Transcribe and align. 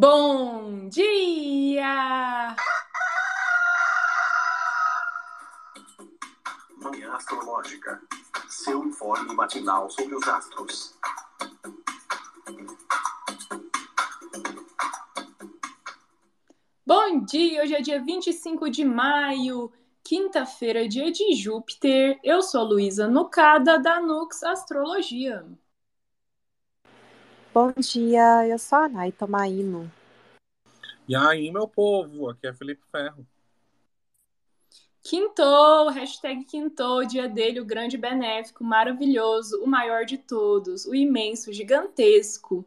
Bom 0.00 0.88
dia! 0.88 2.54
Manhã 6.76 7.14
Astrológica. 7.16 8.00
Seu 8.48 8.84
informe 8.84 9.34
matinal 9.34 9.90
sobre 9.90 10.14
os 10.14 10.28
astros. 10.28 10.94
Bom 16.86 17.24
dia! 17.24 17.64
Hoje 17.64 17.74
é 17.74 17.80
dia 17.80 18.00
25 18.00 18.70
de 18.70 18.84
maio, 18.84 19.72
quinta-feira, 20.04 20.86
dia 20.86 21.10
de 21.10 21.34
Júpiter. 21.34 22.20
Eu 22.22 22.40
sou 22.40 22.62
Luísa 22.62 23.08
Nucada, 23.08 23.80
da 23.80 24.00
Nux 24.00 24.44
Astrologia. 24.44 25.44
Bom 27.52 27.72
dia, 27.78 28.46
eu 28.46 28.58
sou 28.58 28.78
a 28.78 28.88
Nay 28.88 29.10
Tomaino. 29.10 29.90
E 31.08 31.16
aí, 31.16 31.50
meu 31.50 31.66
povo, 31.66 32.28
aqui 32.28 32.46
é 32.46 32.52
Felipe 32.52 32.82
Ferro. 32.92 33.26
Quintou, 35.02 35.88
hashtag 35.88 36.44
quintou, 36.44 37.06
dia 37.06 37.26
dele, 37.26 37.60
o 37.60 37.64
grande 37.64 37.96
benéfico, 37.96 38.62
maravilhoso, 38.62 39.62
o 39.62 39.66
maior 39.66 40.04
de 40.04 40.18
todos, 40.18 40.84
o 40.84 40.94
imenso, 40.94 41.50
gigantesco, 41.50 42.66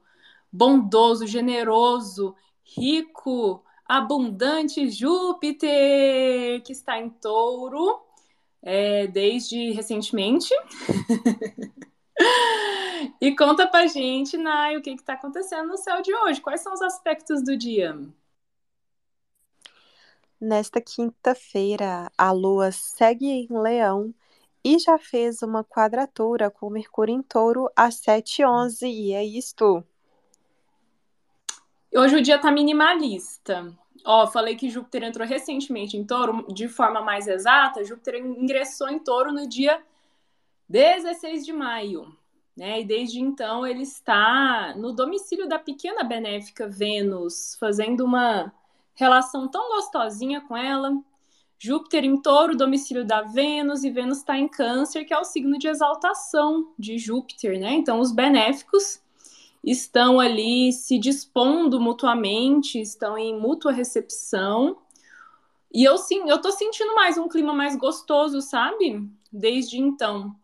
bondoso, 0.52 1.28
generoso, 1.28 2.36
rico, 2.64 3.64
abundante 3.86 4.90
Júpiter, 4.90 6.64
que 6.64 6.72
está 6.72 6.98
em 6.98 7.10
touro 7.10 8.02
é, 8.64 9.06
desde 9.06 9.72
recentemente. 9.72 10.52
e 13.22 13.36
conta 13.36 13.68
pra 13.68 13.88
gente, 13.88 14.38
Nai, 14.38 14.78
o 14.78 14.82
que 14.82 14.92
está 14.92 15.14
acontecendo 15.14 15.68
no 15.68 15.78
céu 15.78 16.02
de 16.02 16.14
hoje? 16.14 16.42
Quais 16.42 16.62
são 16.62 16.74
os 16.74 16.82
aspectos 16.82 17.44
do 17.44 17.58
dia? 17.58 17.98
Nesta 20.40 20.82
quinta-feira, 20.82 22.12
a 22.18 22.32
Lua 22.32 22.72
segue 22.72 23.28
em 23.28 23.48
Leão 23.50 24.14
e 24.64 24.80
já 24.80 24.98
fez 24.98 25.42
uma 25.42 25.64
quadratura 25.64 26.50
com 26.50 26.70
Mercúrio 26.70 27.14
em 27.14 27.22
Touro 27.22 27.70
às 27.76 28.02
7h11, 28.02 28.88
e 28.88 29.14
é 29.14 29.24
isto. 29.24 29.84
Hoje 31.94 32.16
o 32.16 32.22
dia 32.22 32.40
tá 32.40 32.52
minimalista. 32.52 33.72
Ó, 34.06 34.26
falei 34.28 34.56
que 34.56 34.70
Júpiter 34.70 35.04
entrou 35.04 35.28
recentemente 35.28 35.96
em 35.96 36.04
Touro, 36.04 36.46
de 36.52 36.68
forma 36.68 37.02
mais 37.02 37.28
exata, 37.28 37.84
Júpiter 37.84 38.16
ingressou 38.16 38.90
em 38.90 38.98
Touro 38.98 39.32
no 39.32 39.48
dia 39.48 39.82
16 40.72 41.46
de 41.46 41.52
maio. 41.52 42.16
Né? 42.56 42.82
E 42.82 42.86
desde 42.86 43.20
então 43.20 43.68
ele 43.68 43.84
está 43.84 44.74
no 44.78 44.94
domicílio 44.94 45.48
da 45.48 45.60
pequena 45.60 46.04
benéfica 46.04 46.68
Vênus, 46.68 47.58
fazendo 47.60 48.06
uma 48.06 48.54
relação 48.96 49.48
tão 49.50 49.70
gostosinha 49.76 50.42
com 50.42 50.56
ela. 50.56 50.94
Júpiter 51.60 52.06
em 52.06 52.20
touro, 52.20 52.58
domicílio 52.58 53.06
da 53.06 53.22
Vênus, 53.22 53.84
e 53.84 53.92
Vênus 53.92 54.20
está 54.20 54.38
em 54.38 54.48
câncer, 54.48 55.06
que 55.06 55.14
é 55.14 55.20
o 55.20 55.24
signo 55.24 55.60
de 55.60 55.68
exaltação 55.68 56.74
de 56.80 56.98
Júpiter, 56.98 57.60
né? 57.60 57.74
Então, 57.74 58.00
os 58.00 58.12
benéficos 58.12 59.00
estão 59.64 60.20
ali 60.20 60.72
se 60.72 60.98
dispondo 60.98 61.80
mutuamente, 61.80 62.82
estão 62.82 63.18
em 63.18 63.38
mútua 63.40 63.72
recepção. 63.72 64.78
E 65.72 65.84
eu 65.84 65.98
sim, 65.98 66.28
eu 66.30 66.42
tô 66.42 66.52
sentindo 66.52 66.96
mais 66.96 67.18
um 67.18 67.28
clima 67.28 67.54
mais 67.54 67.76
gostoso, 67.76 68.42
sabe? 68.42 69.08
Desde 69.32 69.78
então. 69.78 70.36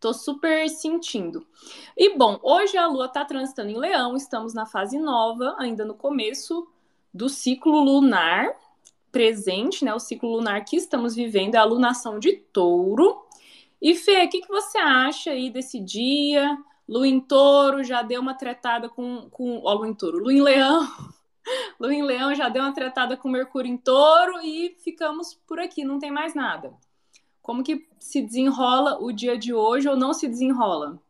Tô 0.00 0.14
super 0.14 0.66
sentindo. 0.70 1.46
E 1.94 2.16
bom, 2.16 2.40
hoje 2.42 2.78
a 2.78 2.86
lua 2.86 3.06
tá 3.06 3.22
transitando 3.22 3.68
em 3.68 3.76
Leão, 3.76 4.16
estamos 4.16 4.54
na 4.54 4.64
fase 4.64 4.98
nova, 4.98 5.54
ainda 5.58 5.84
no 5.84 5.94
começo 5.94 6.66
do 7.12 7.28
ciclo 7.28 7.84
lunar 7.84 8.56
presente, 9.12 9.84
né? 9.84 9.92
O 9.92 9.98
ciclo 9.98 10.30
lunar 10.30 10.64
que 10.64 10.76
estamos 10.76 11.14
vivendo 11.14 11.54
é 11.54 11.58
a 11.58 11.64
lunação 11.64 12.18
de 12.18 12.32
touro. 12.32 13.22
E 13.80 13.94
Fê, 13.94 14.24
o 14.24 14.28
que, 14.30 14.40
que 14.40 14.48
você 14.48 14.78
acha 14.78 15.32
aí 15.32 15.50
desse 15.50 15.78
dia? 15.78 16.56
Lua 16.88 17.06
em 17.06 17.20
touro 17.20 17.84
já 17.84 18.00
deu 18.00 18.22
uma 18.22 18.34
tretada 18.34 18.88
com. 18.88 19.28
com 19.30 19.60
ó, 19.62 19.74
Lua 19.74 19.88
em 19.88 19.94
touro, 19.94 20.18
Lua 20.18 20.32
em 20.32 20.40
leão. 20.40 20.88
Lua 21.78 21.92
em 21.92 22.02
leão 22.02 22.34
já 22.34 22.48
deu 22.48 22.62
uma 22.62 22.72
tretada 22.72 23.18
com 23.18 23.28
Mercúrio 23.28 23.70
em 23.70 23.76
touro 23.76 24.40
e 24.42 24.76
ficamos 24.78 25.34
por 25.46 25.60
aqui, 25.60 25.84
não 25.84 25.98
tem 25.98 26.10
mais 26.10 26.34
nada. 26.34 26.72
Como 27.42 27.64
que 27.64 27.88
se 27.98 28.22
desenrola 28.22 28.98
o 29.00 29.12
dia 29.12 29.36
de 29.36 29.52
hoje 29.52 29.88
ou 29.88 29.96
não 29.96 30.12
se 30.12 30.28
desenrola? 30.28 31.00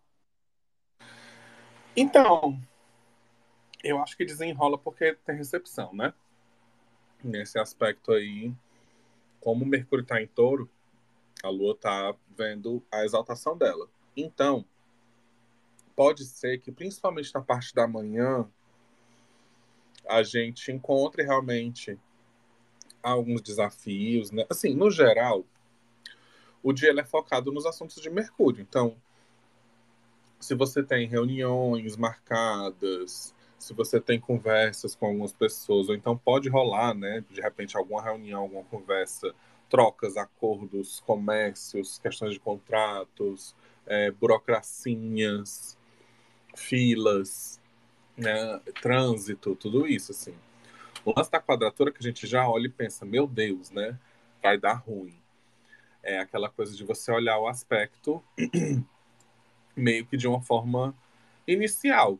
Então, 1.96 2.58
eu 3.82 4.00
acho 4.00 4.16
que 4.16 4.24
desenrola 4.24 4.78
porque 4.78 5.14
tem 5.24 5.36
recepção, 5.36 5.92
né? 5.92 6.14
Nesse 7.22 7.58
aspecto 7.58 8.12
aí, 8.12 8.54
como 9.40 9.64
o 9.64 9.68
Mercúrio 9.68 10.02
está 10.02 10.22
em 10.22 10.26
touro, 10.26 10.70
a 11.42 11.48
Lua 11.48 11.72
está 11.72 12.14
vendo 12.36 12.82
a 12.90 13.04
exaltação 13.04 13.56
dela. 13.56 13.88
Então, 14.16 14.64
pode 15.96 16.24
ser 16.24 16.58
que, 16.58 16.70
principalmente 16.70 17.34
na 17.34 17.40
parte 17.40 17.74
da 17.74 17.86
manhã, 17.86 18.48
a 20.08 20.22
gente 20.22 20.70
encontre 20.72 21.22
realmente 21.22 21.98
alguns 23.02 23.40
desafios, 23.42 24.30
né? 24.30 24.44
Assim, 24.48 24.74
no 24.74 24.90
geral, 24.90 25.44
o 26.62 26.72
dia 26.72 26.92
é 26.98 27.04
focado 27.04 27.52
nos 27.52 27.66
assuntos 27.66 28.00
de 28.00 28.10
Mercúrio. 28.10 28.60
Então, 28.60 28.96
se 30.38 30.54
você 30.54 30.82
tem 30.82 31.06
reuniões 31.06 31.96
marcadas, 31.96 33.34
se 33.58 33.74
você 33.74 34.00
tem 34.00 34.18
conversas 34.18 34.94
com 34.94 35.06
algumas 35.06 35.32
pessoas, 35.32 35.88
ou 35.88 35.94
então 35.94 36.16
pode 36.16 36.48
rolar, 36.48 36.94
né, 36.94 37.22
de 37.30 37.40
repente 37.40 37.76
alguma 37.76 38.02
reunião, 38.02 38.42
alguma 38.42 38.64
conversa, 38.64 39.34
trocas, 39.68 40.16
acordos, 40.16 41.00
comércios, 41.06 41.98
questões 41.98 42.32
de 42.32 42.40
contratos, 42.40 43.54
é, 43.86 44.10
burocracinhas, 44.10 45.78
filas, 46.56 47.60
né, 48.16 48.60
trânsito, 48.80 49.54
tudo 49.54 49.86
isso, 49.86 50.12
assim. 50.12 50.34
O 51.04 51.12
lance 51.16 51.30
da 51.30 51.40
quadratura 51.40 51.92
que 51.92 51.98
a 51.98 52.02
gente 52.02 52.26
já 52.26 52.48
olha 52.48 52.66
e 52.66 52.70
pensa, 52.70 53.04
meu 53.04 53.26
Deus, 53.26 53.70
né, 53.70 53.98
vai 54.42 54.58
dar 54.58 54.74
ruim. 54.74 55.20
É 56.02 56.18
aquela 56.18 56.48
coisa 56.48 56.76
de 56.76 56.84
você 56.84 57.12
olhar 57.12 57.38
o 57.38 57.48
aspecto 57.48 58.22
meio 59.76 60.06
que 60.06 60.16
de 60.16 60.26
uma 60.26 60.40
forma 60.40 60.94
inicial, 61.46 62.18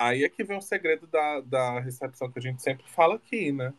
Aí 0.00 0.24
é 0.24 0.30
que 0.30 0.42
vem 0.42 0.56
o 0.56 0.62
segredo 0.62 1.06
da, 1.06 1.40
da 1.42 1.78
recepção 1.78 2.32
que 2.32 2.38
a 2.38 2.42
gente 2.42 2.62
sempre 2.62 2.86
fala 2.88 3.16
aqui, 3.16 3.52
né? 3.52 3.74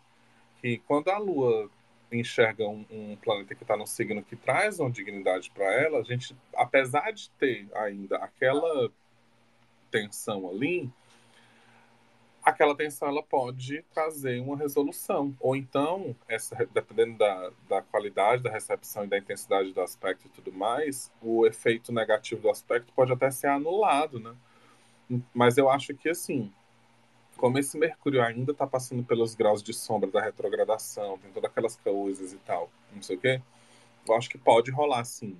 Que 0.62 0.78
quando 0.86 1.10
a 1.10 1.18
Lua 1.18 1.68
enxerga 2.12 2.64
um, 2.68 2.86
um 2.92 3.16
planeta 3.16 3.56
que 3.56 3.64
está 3.64 3.76
no 3.76 3.88
signo 3.88 4.22
que 4.22 4.36
traz 4.36 4.80
uma 4.80 4.92
dignidade 4.92 5.50
para 5.50 5.66
ela, 5.66 5.98
a 5.98 6.04
gente, 6.04 6.36
apesar 6.56 7.10
de 7.12 7.28
ter 7.32 7.68
ainda 7.74 8.18
aquela 8.18 8.92
tensão 9.90 10.48
ali, 10.48 10.92
aquela 12.44 12.76
tensão 12.76 13.08
ela 13.08 13.24
pode 13.24 13.84
trazer 13.94 14.42
uma 14.42 14.58
resolução. 14.58 15.36
Ou 15.40 15.56
então, 15.56 16.16
essa, 16.28 16.56
dependendo 16.74 17.18
da, 17.18 17.52
da 17.70 17.82
qualidade 17.82 18.44
da 18.44 18.52
recepção 18.52 19.06
e 19.06 19.08
da 19.08 19.18
intensidade 19.18 19.72
do 19.72 19.82
aspecto 19.82 20.28
e 20.28 20.30
tudo 20.30 20.52
mais, 20.52 21.12
o 21.22 21.46
efeito 21.46 21.92
negativo 21.92 22.42
do 22.42 22.50
aspecto 22.50 22.92
pode 22.94 23.12
até 23.12 23.30
ser 23.30 23.48
anulado, 23.48 24.20
né? 24.20 24.36
Mas 25.34 25.58
eu 25.58 25.70
acho 25.70 25.94
que, 25.94 26.10
assim, 26.10 26.52
como 27.38 27.60
esse 27.60 27.78
Mercúrio 27.78 28.24
ainda 28.24 28.52
está 28.52 28.66
passando 28.66 29.04
pelos 29.04 29.36
graus 29.36 29.62
de 29.62 29.74
sombra 29.74 30.10
da 30.10 30.22
retrogradação, 30.22 31.18
tem 31.18 31.32
todas 31.32 31.50
aquelas 31.50 31.76
coisas 31.76 32.34
e 32.34 32.38
tal, 32.38 32.70
não 32.94 33.02
sei 33.02 33.18
o 33.18 33.20
quê, 33.20 33.42
eu 34.08 34.16
acho 34.16 34.30
que 34.30 34.38
pode 34.38 34.72
rolar, 34.72 35.04
sim, 35.04 35.38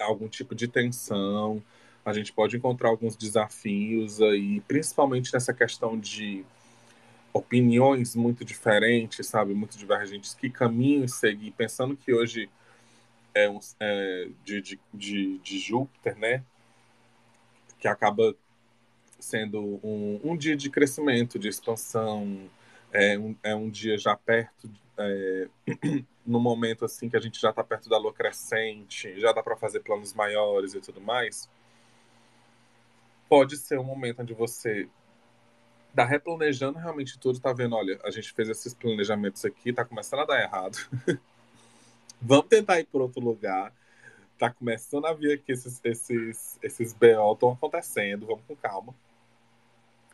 algum 0.00 0.28
tipo 0.28 0.54
de 0.54 0.66
tensão, 0.66 1.62
a 2.04 2.12
gente 2.12 2.32
pode 2.32 2.56
encontrar 2.56 2.90
alguns 2.90 3.16
desafios 3.16 4.20
aí, 4.20 4.60
principalmente 4.62 5.32
nessa 5.32 5.54
questão 5.54 5.98
de 5.98 6.44
opiniões 7.32 8.14
muito 8.14 8.44
diferentes, 8.44 9.26
sabe, 9.26 9.54
muito 9.54 9.76
divergentes, 9.76 10.34
que 10.34 10.50
caminhos 10.50 11.14
seguir, 11.14 11.50
pensando 11.52 11.96
que 11.96 12.12
hoje 12.12 12.48
é, 13.34 13.48
um, 13.48 13.58
é 13.80 14.28
de, 14.44 14.60
de, 14.60 14.80
de, 14.92 15.38
de 15.38 15.58
Júpiter, 15.58 16.16
né, 16.16 16.44
que 17.80 17.88
acaba 17.88 18.34
sendo 19.18 19.80
um, 19.82 20.20
um 20.22 20.36
dia 20.36 20.56
de 20.56 20.70
crescimento, 20.70 21.38
de 21.38 21.48
expansão, 21.48 22.48
é 22.92 23.18
um, 23.18 23.34
é 23.42 23.54
um 23.54 23.68
dia 23.68 23.98
já 23.98 24.14
perto, 24.14 24.70
é, 24.96 25.48
no 26.24 26.38
momento 26.38 26.84
assim 26.84 27.08
que 27.08 27.16
a 27.16 27.20
gente 27.20 27.40
já 27.40 27.50
está 27.50 27.64
perto 27.64 27.88
da 27.88 27.98
lua 27.98 28.12
crescente, 28.12 29.18
já 29.18 29.32
dá 29.32 29.42
para 29.42 29.56
fazer 29.56 29.80
planos 29.80 30.14
maiores 30.14 30.74
e 30.74 30.80
tudo 30.80 31.00
mais. 31.00 31.48
Pode 33.34 33.56
ser 33.56 33.80
um 33.80 33.82
momento 33.82 34.22
onde 34.22 34.32
você 34.32 34.88
está 35.90 36.04
replanejando 36.04 36.78
realmente 36.78 37.18
tudo, 37.18 37.34
está 37.34 37.52
vendo, 37.52 37.74
olha, 37.74 37.98
a 38.04 38.10
gente 38.12 38.32
fez 38.32 38.48
esses 38.48 38.72
planejamentos 38.72 39.44
aqui, 39.44 39.70
está 39.70 39.84
começando 39.84 40.20
a 40.20 40.24
dar 40.24 40.40
errado. 40.40 40.78
Vamos 42.22 42.46
tentar 42.46 42.78
ir 42.78 42.86
por 42.86 43.02
outro 43.02 43.20
lugar. 43.20 43.72
Tá 44.38 44.52
começando 44.52 45.06
a 45.06 45.12
vir 45.12 45.32
aqui 45.32 45.50
esses, 45.50 45.80
esses, 45.82 46.60
esses 46.62 46.92
BO 46.92 47.32
estão 47.32 47.50
acontecendo, 47.50 48.24
vamos 48.24 48.44
com 48.46 48.54
calma 48.54 48.94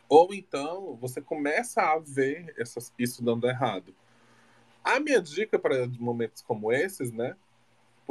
Ou 0.09 0.33
então 0.33 0.97
você 0.99 1.21
começa 1.21 1.79
a 1.79 1.99
ver 1.99 2.55
essas, 2.57 2.91
isso 2.97 3.23
dando 3.23 3.47
errado. 3.47 3.93
A 4.83 4.99
minha 4.99 5.21
dica 5.21 5.59
para 5.59 5.85
momentos 5.99 6.41
como 6.41 6.71
esses, 6.71 7.11
né? 7.11 7.35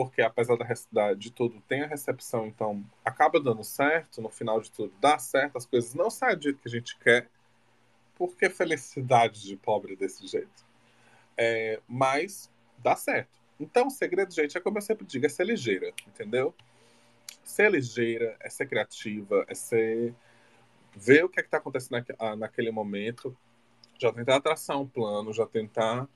Porque 0.01 0.23
apesar 0.23 0.57
da, 0.91 1.13
de 1.13 1.31
tudo, 1.31 1.63
tem 1.69 1.83
a 1.83 1.87
recepção, 1.87 2.47
então 2.47 2.83
acaba 3.05 3.39
dando 3.39 3.63
certo, 3.63 4.23
no 4.23 4.31
final 4.31 4.59
de 4.59 4.73
tudo 4.73 4.91
dá 4.99 5.19
certo, 5.19 5.59
as 5.59 5.67
coisas 5.67 5.93
não 5.93 6.09
saem 6.09 6.39
do 6.39 6.43
jeito 6.43 6.59
que 6.59 6.69
a 6.69 6.71
gente 6.71 6.99
quer. 6.99 7.29
Porque 8.15 8.49
felicidade 8.49 9.43
de 9.43 9.57
pobre 9.57 9.95
desse 9.97 10.27
jeito. 10.27 10.65
É, 11.37 11.83
mas 11.87 12.51
dá 12.79 12.97
certo. 12.97 13.39
Então, 13.61 13.89
o 13.89 13.91
segredo, 13.91 14.33
gente, 14.33 14.57
é 14.57 14.61
como 14.61 14.79
eu 14.79 14.83
sempre 14.83 15.05
digo, 15.05 15.27
é 15.27 15.29
ser 15.29 15.45
ligeira, 15.45 15.93
entendeu? 16.09 16.55
Ser 17.45 17.71
ligeira, 17.71 18.39
é 18.41 18.49
ser 18.49 18.67
criativa, 18.67 19.45
é 19.49 19.55
ser 19.55 20.15
ver 20.97 21.27
o 21.27 21.29
que 21.29 21.41
é 21.41 21.43
está 21.43 21.59
acontecendo 21.59 22.07
ah, 22.19 22.35
naquele 22.35 22.71
momento, 22.71 23.37
já 23.99 24.11
tentar 24.11 24.41
traçar 24.41 24.81
um 24.81 24.89
plano, 24.89 25.31
já 25.31 25.45
tentar 25.45 26.09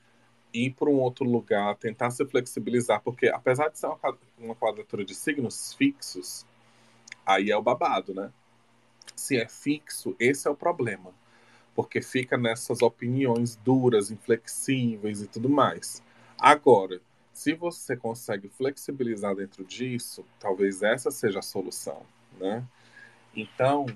ir 0.54 0.70
para 0.70 0.88
um 0.88 1.00
outro 1.00 1.24
lugar, 1.24 1.76
tentar 1.76 2.10
se 2.12 2.24
flexibilizar, 2.24 3.02
porque 3.02 3.26
apesar 3.28 3.68
de 3.68 3.78
ser 3.78 3.88
uma, 3.88 3.98
uma 4.38 4.54
quadratura 4.54 5.04
de 5.04 5.14
signos 5.14 5.74
fixos, 5.74 6.46
aí 7.26 7.50
é 7.50 7.56
o 7.56 7.62
babado, 7.62 8.14
né? 8.14 8.30
Se 9.16 9.36
é 9.36 9.48
fixo, 9.48 10.14
esse 10.18 10.46
é 10.46 10.50
o 10.50 10.56
problema, 10.56 11.12
porque 11.74 12.00
fica 12.00 12.38
nessas 12.38 12.82
opiniões 12.82 13.56
duras, 13.56 14.10
inflexíveis 14.10 15.20
e 15.20 15.26
tudo 15.26 15.48
mais. 15.48 16.02
Agora, 16.38 17.00
se 17.32 17.52
você 17.52 17.96
consegue 17.96 18.48
flexibilizar 18.48 19.34
dentro 19.34 19.64
disso, 19.64 20.24
talvez 20.38 20.82
essa 20.82 21.10
seja 21.10 21.40
a 21.40 21.42
solução, 21.42 22.02
né? 22.38 22.64
Então, 23.34 23.86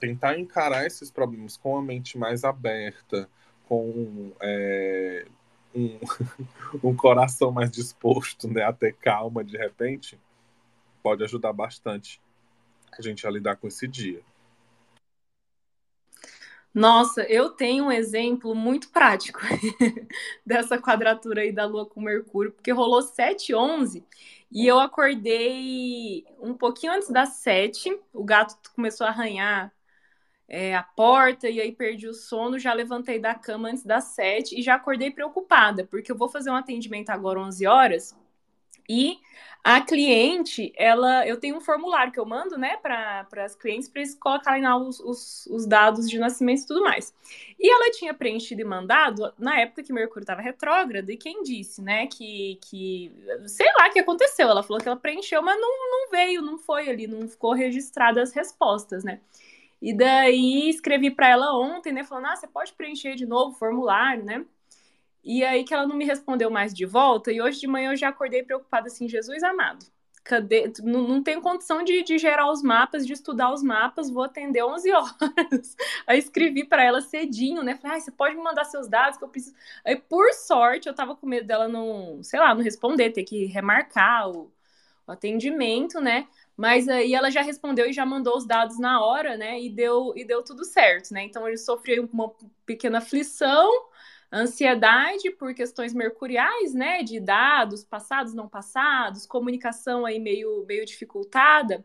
tentar 0.00 0.38
encarar 0.38 0.84
esses 0.84 1.10
problemas 1.10 1.56
com 1.56 1.78
a 1.78 1.82
mente 1.82 2.18
mais 2.18 2.42
aberta, 2.42 3.28
com 3.68 4.32
é, 4.40 5.26
um, 5.74 5.98
um 6.90 6.96
coração 6.96 7.50
mais 7.50 7.70
disposto 7.70 8.48
né, 8.48 8.62
a 8.62 8.72
ter 8.72 8.94
calma 8.94 9.44
de 9.44 9.56
repente, 9.56 10.18
pode 11.02 11.24
ajudar 11.24 11.52
bastante 11.52 12.20
a 12.96 13.02
gente 13.02 13.26
a 13.26 13.30
lidar 13.30 13.56
com 13.56 13.68
esse 13.68 13.86
dia. 13.86 14.22
Nossa, 16.72 17.22
eu 17.22 17.50
tenho 17.50 17.86
um 17.86 17.92
exemplo 17.92 18.54
muito 18.54 18.90
prático 18.90 19.40
dessa 20.46 20.78
quadratura 20.78 21.42
aí 21.42 21.50
da 21.50 21.66
Lua 21.66 21.84
com 21.84 22.00
Mercúrio, 22.00 22.52
porque 22.52 22.70
rolou 22.70 23.00
7h11 23.02 24.04
e 24.52 24.66
eu 24.66 24.78
acordei 24.78 26.24
um 26.40 26.54
pouquinho 26.54 26.92
antes 26.92 27.10
das 27.10 27.30
7, 27.36 27.98
o 28.12 28.24
gato 28.24 28.56
começou 28.72 29.04
a 29.04 29.10
arranhar 29.10 29.72
é, 30.50 30.74
a 30.74 30.82
porta 30.82 31.48
e 31.48 31.60
aí 31.60 31.70
perdi 31.70 32.08
o 32.08 32.12
sono, 32.12 32.58
já 32.58 32.72
levantei 32.72 33.20
da 33.20 33.36
cama 33.36 33.68
antes 33.68 33.84
das 33.84 34.04
sete 34.04 34.58
e 34.58 34.62
já 34.62 34.74
acordei 34.74 35.12
preocupada, 35.12 35.86
porque 35.88 36.10
eu 36.10 36.16
vou 36.16 36.28
fazer 36.28 36.50
um 36.50 36.56
atendimento 36.56 37.10
agora 37.10 37.38
11 37.38 37.66
horas 37.68 38.16
e 38.88 39.20
a 39.62 39.80
cliente, 39.80 40.72
ela, 40.74 41.24
eu 41.24 41.38
tenho 41.38 41.56
um 41.56 41.60
formulário 41.60 42.12
que 42.12 42.18
eu 42.18 42.26
mando, 42.26 42.58
né, 42.58 42.78
para 42.78 43.24
as 43.44 43.54
clientes 43.54 43.88
para 43.88 44.00
eles 44.00 44.16
colocarem 44.16 44.64
lá 44.64 44.76
os, 44.76 44.98
os, 44.98 45.46
os, 45.46 45.66
dados 45.66 46.10
de 46.10 46.18
nascimento 46.18 46.62
e 46.62 46.66
tudo 46.66 46.82
mais. 46.82 47.14
E 47.56 47.70
ela 47.70 47.92
tinha 47.92 48.12
preenchido 48.12 48.62
e 48.62 48.64
mandado 48.64 49.32
na 49.38 49.60
época 49.60 49.84
que 49.84 49.92
Mercúrio 49.92 50.24
estava 50.24 50.40
retrógrado, 50.40 51.10
e 51.10 51.16
quem 51.16 51.44
disse, 51.44 51.80
né, 51.80 52.08
que, 52.08 52.58
que 52.62 53.14
sei 53.46 53.68
lá 53.78 53.86
o 53.86 53.92
que 53.92 54.00
aconteceu. 54.00 54.48
Ela 54.48 54.64
falou 54.64 54.82
que 54.82 54.88
ela 54.88 54.96
preencheu, 54.98 55.40
mas 55.42 55.60
não, 55.60 55.90
não 55.90 56.10
veio, 56.10 56.42
não 56.42 56.58
foi 56.58 56.88
ali, 56.88 57.06
não 57.06 57.28
ficou 57.28 57.52
registrada 57.52 58.20
as 58.20 58.32
respostas, 58.32 59.04
né. 59.04 59.20
E 59.82 59.96
daí 59.96 60.68
escrevi 60.68 61.10
para 61.10 61.28
ela 61.28 61.58
ontem, 61.58 61.92
né, 61.92 62.04
falando: 62.04 62.26
"Ah, 62.26 62.36
você 62.36 62.46
pode 62.46 62.72
preencher 62.74 63.14
de 63.14 63.26
novo 63.26 63.52
o 63.52 63.58
formulário, 63.58 64.24
né?" 64.24 64.44
E 65.22 65.44
aí 65.44 65.64
que 65.64 65.74
ela 65.74 65.86
não 65.86 65.96
me 65.96 66.04
respondeu 66.04 66.50
mais 66.50 66.72
de 66.74 66.86
volta, 66.86 67.30
e 67.32 67.40
hoje 67.40 67.60
de 67.60 67.66
manhã 67.66 67.92
eu 67.92 67.96
já 67.96 68.08
acordei 68.08 68.42
preocupada 68.42 68.86
assim, 68.88 69.08
Jesus 69.08 69.42
amado. 69.42 69.84
Cadê? 70.24 70.70
Não, 70.82 71.08
não 71.08 71.22
tenho 71.22 71.40
condição 71.40 71.82
de, 71.82 72.02
de 72.02 72.18
gerar 72.18 72.50
os 72.50 72.62
mapas, 72.62 73.06
de 73.06 73.12
estudar 73.12 73.52
os 73.52 73.62
mapas, 73.62 74.10
vou 74.10 74.22
atender 74.22 74.62
11 74.62 74.90
horas. 74.92 75.76
Aí 76.06 76.18
escrevi 76.18 76.64
para 76.64 76.84
ela 76.84 77.00
cedinho, 77.00 77.62
né? 77.62 77.76
Falei, 77.76 77.96
ah, 77.96 78.00
você 78.00 78.10
pode 78.10 78.36
me 78.36 78.42
mandar 78.42 78.64
seus 78.64 78.86
dados 78.88 79.18
que 79.18 79.24
eu 79.24 79.28
preciso. 79.28 79.54
Aí, 79.84 79.96
por 79.96 80.32
sorte, 80.34 80.88
eu 80.88 80.94
tava 80.94 81.16
com 81.16 81.26
medo 81.26 81.46
dela 81.46 81.68
não, 81.68 82.22
sei 82.22 82.38
lá, 82.38 82.54
não 82.54 82.62
responder, 82.62 83.10
ter 83.10 83.24
que 83.24 83.46
remarcar 83.46 84.28
o, 84.30 84.52
o 85.06 85.12
atendimento, 85.12 86.00
né? 86.00 86.28
Mas 86.60 86.90
aí 86.90 87.14
ela 87.14 87.30
já 87.30 87.40
respondeu 87.40 87.88
e 87.88 87.92
já 87.94 88.04
mandou 88.04 88.36
os 88.36 88.44
dados 88.46 88.78
na 88.78 89.02
hora, 89.02 89.34
né? 89.34 89.58
E 89.58 89.70
deu, 89.70 90.12
e 90.14 90.26
deu 90.26 90.42
tudo 90.42 90.62
certo, 90.62 91.10
né? 91.10 91.22
Então 91.24 91.48
ele 91.48 91.56
sofreu 91.56 92.06
uma 92.12 92.30
pequena 92.66 92.98
aflição, 92.98 93.66
ansiedade 94.30 95.30
por 95.30 95.54
questões 95.54 95.94
mercuriais, 95.94 96.74
né? 96.74 97.02
De 97.02 97.18
dados 97.18 97.82
passados, 97.82 98.34
não 98.34 98.46
passados, 98.46 99.24
comunicação 99.24 100.04
aí 100.04 100.18
meio, 100.18 100.66
meio 100.66 100.84
dificultada. 100.84 101.82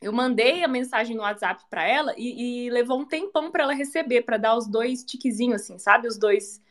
Eu 0.00 0.12
mandei 0.12 0.62
a 0.62 0.68
mensagem 0.68 1.16
no 1.16 1.22
WhatsApp 1.22 1.64
para 1.68 1.82
ela 1.84 2.14
e, 2.16 2.66
e, 2.66 2.70
levou 2.70 3.00
um 3.00 3.04
tempão 3.04 3.50
para 3.50 3.64
ela 3.64 3.74
receber, 3.74 4.22
para 4.22 4.36
dar 4.36 4.56
os 4.56 4.68
dois 4.68 5.02
tiquezinhos, 5.02 5.62
assim, 5.62 5.76
sabe? 5.76 6.06
Os 6.06 6.16
dois. 6.16 6.62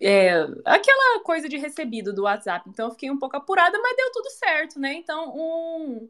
É, 0.00 0.34
aquela 0.64 1.20
coisa 1.24 1.48
de 1.48 1.56
recebido 1.56 2.12
do 2.12 2.22
WhatsApp. 2.22 2.70
Então 2.70 2.86
eu 2.86 2.92
fiquei 2.92 3.10
um 3.10 3.18
pouco 3.18 3.36
apurada, 3.36 3.76
mas 3.82 3.96
deu 3.96 4.12
tudo 4.12 4.30
certo, 4.30 4.78
né? 4.78 4.94
Então, 4.94 5.36
um 5.36 6.08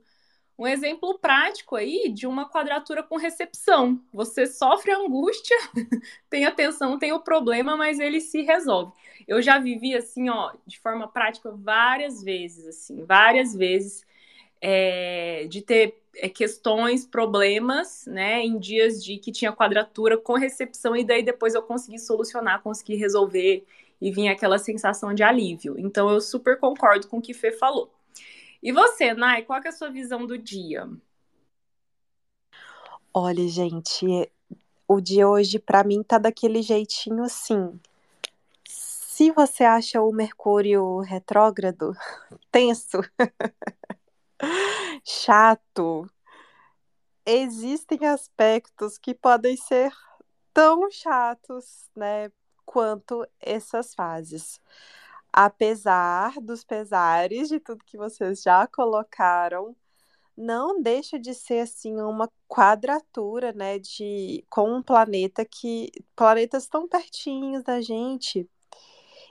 um 0.58 0.66
exemplo 0.66 1.18
prático 1.18 1.74
aí 1.76 2.08
de 2.08 2.26
uma 2.26 2.48
quadratura 2.48 3.02
com 3.02 3.16
recepção. 3.16 4.00
Você 4.12 4.46
sofre 4.46 4.92
angústia, 4.92 5.56
tem 6.30 6.44
a 6.44 6.52
tensão, 6.52 6.98
tem 6.98 7.12
o 7.12 7.20
problema, 7.20 7.76
mas 7.76 7.98
ele 7.98 8.20
se 8.20 8.42
resolve. 8.42 8.92
Eu 9.26 9.42
já 9.42 9.58
vivi 9.58 9.94
assim, 9.94 10.28
ó, 10.28 10.52
de 10.66 10.78
forma 10.78 11.08
prática 11.08 11.50
várias 11.50 12.22
vezes, 12.22 12.66
assim, 12.66 13.04
várias 13.04 13.54
vezes, 13.54 14.06
é, 14.60 15.46
de 15.48 15.60
ter 15.60 15.98
é, 16.16 16.28
questões, 16.28 17.04
problemas, 17.04 18.06
né, 18.06 18.42
em 18.42 18.58
dias 18.58 19.04
de 19.04 19.18
que 19.18 19.32
tinha 19.32 19.52
quadratura 19.52 20.16
com 20.16 20.34
recepção 20.34 20.96
e 20.96 21.04
daí 21.04 21.22
depois 21.22 21.54
eu 21.54 21.62
consegui 21.62 21.98
solucionar, 21.98 22.62
consegui 22.62 22.94
resolver 22.94 23.64
e 24.00 24.10
vinha 24.12 24.32
aquela 24.32 24.58
sensação 24.58 25.14
de 25.14 25.22
alívio. 25.22 25.76
Então 25.78 26.08
eu 26.10 26.20
super 26.20 26.58
concordo 26.58 27.08
com 27.08 27.18
o 27.18 27.22
que 27.22 27.34
Fê 27.34 27.50
falou. 27.52 27.90
E 28.64 28.72
você, 28.72 29.12
Nai, 29.12 29.42
qual 29.42 29.60
é 29.62 29.68
a 29.68 29.72
sua 29.72 29.90
visão 29.90 30.26
do 30.26 30.38
dia? 30.38 30.88
Olha, 33.12 33.46
gente, 33.46 34.06
o 34.88 35.02
dia 35.02 35.28
hoje 35.28 35.58
para 35.58 35.84
mim 35.84 36.02
tá 36.02 36.16
daquele 36.16 36.62
jeitinho 36.62 37.24
assim. 37.24 37.78
Se 38.66 39.30
você 39.32 39.64
acha 39.64 40.00
o 40.00 40.10
Mercúrio 40.10 41.00
retrógrado 41.00 41.92
tenso, 42.50 43.00
chato, 45.04 46.10
existem 47.26 48.06
aspectos 48.06 48.96
que 48.96 49.12
podem 49.12 49.58
ser 49.58 49.92
tão 50.54 50.90
chatos, 50.90 51.90
né, 51.94 52.32
quanto 52.64 53.26
essas 53.38 53.94
fases 53.94 54.58
apesar 55.36 56.40
dos 56.40 56.62
pesares 56.62 57.48
de 57.48 57.58
tudo 57.58 57.84
que 57.84 57.96
vocês 57.96 58.40
já 58.40 58.68
colocaram, 58.68 59.74
não 60.36 60.80
deixa 60.80 61.18
de 61.18 61.34
ser 61.34 61.60
assim 61.60 62.00
uma 62.00 62.30
quadratura, 62.48 63.52
né, 63.52 63.80
de 63.80 64.44
com 64.48 64.72
um 64.76 64.80
planeta 64.80 65.44
que 65.44 65.90
planetas 66.14 66.68
tão 66.68 66.88
pertinhos 66.88 67.64
da 67.64 67.80
gente 67.80 68.48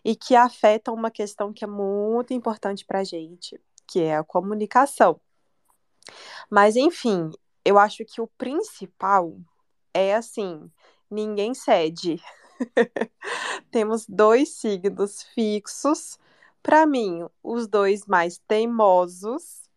e 0.03 0.13
que 0.13 0.36
afetam 0.36 0.93
uma 0.93 1.10
questão 1.10 1.53
que 1.53 1.63
é 1.63 1.67
muito 1.67 2.33
importante 2.33 2.86
para 2.86 3.00
a 3.00 3.03
gente, 3.05 3.57
que 3.88 4.01
é 4.01 4.17
a 4.17 4.25
comunicação. 4.25 5.22
Mas 6.50 6.75
enfim, 6.75 7.31
eu 7.63 7.79
acho 7.79 8.03
que 8.03 8.19
o 8.19 8.27
principal 8.38 9.38
é 9.93 10.15
assim, 10.15 10.69
ninguém 11.10 11.53
cede. 11.53 12.22
Temos 13.72 14.05
dois 14.08 14.50
signos 14.50 15.24
fixos. 15.24 16.17
Para 16.62 16.86
mim, 16.86 17.27
os 17.43 17.67
dois 17.67 18.05
mais 18.05 18.38
teimosos. 18.48 19.70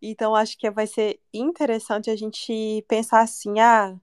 Então, 0.00 0.34
acho 0.34 0.58
que 0.58 0.70
vai 0.70 0.86
ser 0.86 1.20
interessante 1.32 2.10
a 2.10 2.16
gente 2.16 2.84
pensar 2.88 3.20
assim: 3.22 3.60
ah, 3.60 3.96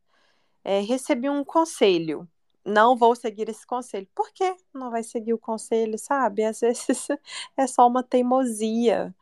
é, 0.64 0.82
recebi 0.82 1.30
um 1.30 1.44
conselho. 1.44 2.28
Não 2.66 2.96
vou 2.98 3.16
seguir 3.16 3.50
esse 3.50 3.66
conselho. 3.66 4.08
Por 4.16 4.32
que 4.32 4.56
não 4.74 4.92
vai 4.92 5.04
seguir 5.04 5.34
o 5.34 5.40
conselho, 5.40 5.98
sabe? 5.98 6.44
Às 6.44 6.60
vezes 6.62 7.08
é 7.58 7.68
só 7.68 7.88
uma 7.88 8.04
teimosia. 8.04 9.16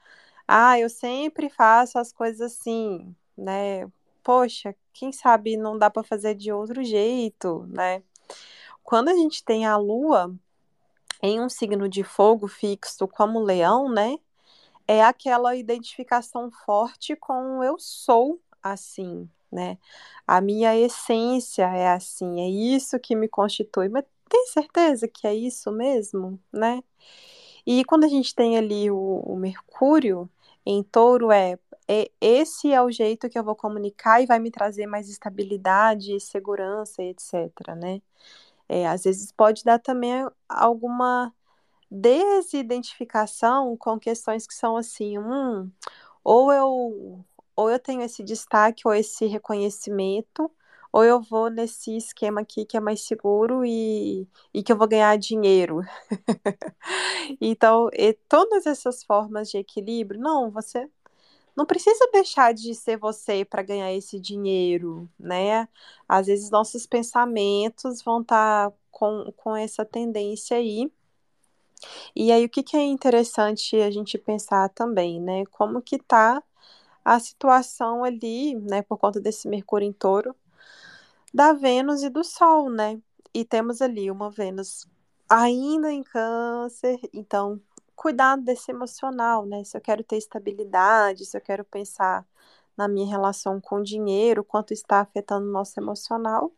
Ah, 0.47 0.79
eu 0.79 0.89
sempre 0.89 1.50
faço 1.50 2.00
as 2.00 2.12
coisas 2.13 2.41
assim, 2.41 3.15
né? 3.38 3.88
Poxa, 4.24 4.75
quem 4.93 5.12
sabe 5.12 5.57
não 5.57 5.77
dá 5.77 5.89
para 5.89 6.03
fazer 6.03 6.36
de 6.36 6.51
outro 6.51 6.83
jeito, 6.83 7.65
né? 7.69 8.03
Quando 8.88 9.10
a 9.10 9.13
gente 9.13 9.44
tem 9.44 9.65
a 9.65 9.75
lua 9.75 10.34
em 11.22 11.41
um 11.41 11.50
signo 11.50 11.89
de 11.89 12.06
fogo 12.06 12.48
fixo, 12.48 13.06
como 13.06 13.38
leão, 13.44 13.91
né? 13.91 14.15
É 14.88 15.03
aquela 15.03 15.58
identificação 15.58 16.50
forte 16.50 17.13
com 17.17 17.62
eu 17.62 17.77
sou 17.77 18.39
assim, 18.63 19.29
né? 19.51 19.77
A 20.25 20.39
minha 20.39 20.74
essência 20.74 21.63
é 21.63 21.89
assim, 21.89 22.39
é 22.39 22.50
isso 22.50 22.98
que 22.98 23.13
me 23.13 23.27
constitui. 23.27 23.89
Mas 23.89 24.06
tem 24.29 24.48
certeza 24.48 25.06
que 25.06 25.27
é 25.27 25.36
isso 25.36 25.70
mesmo, 25.70 26.39
né? 26.50 26.82
E 27.65 27.84
quando 27.84 28.06
a 28.06 28.08
gente 28.08 28.34
tem 28.34 28.58
ali 28.58 28.89
o, 28.89 29.20
o 29.25 29.36
Mercúrio 29.36 30.29
em 30.65 30.82
touro, 30.82 31.29
é, 31.29 31.60
é, 31.89 32.10
esse 32.22 32.72
é 32.72 32.82
o 32.82 32.89
jeito 32.89 33.29
que 33.29 33.38
eu 33.38 33.44
vou 33.44 33.56
comunicar 33.56 34.22
e 34.22 34.25
vai 34.25 34.39
me 34.39 34.50
trazer 34.50 34.88
mais 34.88 35.10
estabilidade, 35.10 36.22
segurança, 36.22 37.03
etc, 37.03 37.51
né? 37.75 38.01
É, 38.69 38.88
às 38.88 39.03
vezes 39.03 39.31
pode 39.31 39.63
dar 39.63 39.79
também 39.79 40.27
alguma 40.50 41.33
desidentificação 41.91 43.77
com 43.77 44.00
questões 44.00 44.47
que 44.47 44.53
são 44.53 44.77
assim, 44.77 45.17
hum, 45.19 45.71
ou 46.24 46.51
eu 46.53 47.25
ou 47.55 47.71
eu 47.71 47.79
tenho 47.79 48.01
esse 48.03 48.24
destaque 48.24 48.88
ou 48.88 48.93
esse 48.93 49.25
reconhecimento, 49.25 50.51
ou 50.93 51.03
eu 51.03 51.21
vou 51.21 51.50
nesse 51.50 51.97
esquema 51.97 52.41
aqui 52.41 52.65
que 52.65 52.77
é 52.77 52.79
mais 52.79 53.01
seguro 53.01 53.65
e, 53.65 54.27
e 54.53 54.63
que 54.63 54.71
eu 54.71 54.77
vou 54.77 54.88
ganhar 54.88 55.17
dinheiro. 55.17 55.81
então, 57.41 57.89
todas 58.27 58.65
essas 58.65 59.03
formas 59.03 59.50
de 59.50 59.57
equilíbrio, 59.57 60.19
não, 60.19 60.51
você 60.51 60.89
não 61.57 61.65
precisa 61.65 62.07
deixar 62.13 62.53
de 62.53 62.75
ser 62.75 62.97
você 62.97 63.43
para 63.43 63.63
ganhar 63.63 63.91
esse 63.91 64.19
dinheiro, 64.19 65.09
né? 65.19 65.67
Às 66.07 66.27
vezes 66.27 66.51
nossos 66.51 66.85
pensamentos 66.85 68.03
vão 68.03 68.21
estar 68.21 68.69
tá 68.69 68.77
com, 68.91 69.33
com 69.35 69.55
essa 69.55 69.83
tendência 69.83 70.57
aí. 70.57 70.91
E 72.15 72.31
aí, 72.31 72.45
o 72.45 72.49
que, 72.49 72.63
que 72.63 72.77
é 72.77 72.83
interessante 72.83 73.75
a 73.77 73.89
gente 73.91 74.17
pensar 74.19 74.69
também, 74.69 75.19
né? 75.19 75.45
Como 75.47 75.81
que 75.81 75.97
tá 75.97 76.43
a 77.03 77.19
situação 77.19 78.03
ali, 78.03 78.55
né, 78.55 78.81
por 78.81 78.97
conta 78.97 79.19
desse 79.19 79.47
Mercúrio 79.47 79.87
em 79.87 79.93
touro, 79.93 80.35
da 81.33 81.53
Vênus 81.53 82.03
e 82.03 82.09
do 82.09 82.23
Sol, 82.23 82.69
né? 82.69 83.01
E 83.33 83.45
temos 83.45 83.81
ali 83.81 84.11
uma 84.11 84.29
Vênus 84.29 84.87
ainda 85.29 85.91
em 85.91 86.03
câncer, 86.03 86.99
então 87.13 87.61
cuidado 87.98 88.44
desse 88.44 88.72
emocional, 88.72 89.46
né? 89.46 89.63
Se 89.66 89.75
eu 89.75 89.82
quero 89.82 90.04
ter 90.04 90.18
estabilidade, 90.18 91.25
se 91.25 91.36
eu 91.36 91.42
quero 91.42 91.66
pensar 91.66 92.25
na 92.77 92.88
minha 92.88 93.08
relação 93.08 93.60
com 93.60 93.77
o 93.77 93.84
dinheiro, 93.84 94.44
quanto 94.44 94.74
está 94.74 95.01
afetando 95.01 95.48
o 95.48 95.51
nosso 95.51 95.80
emocional. 95.80 96.51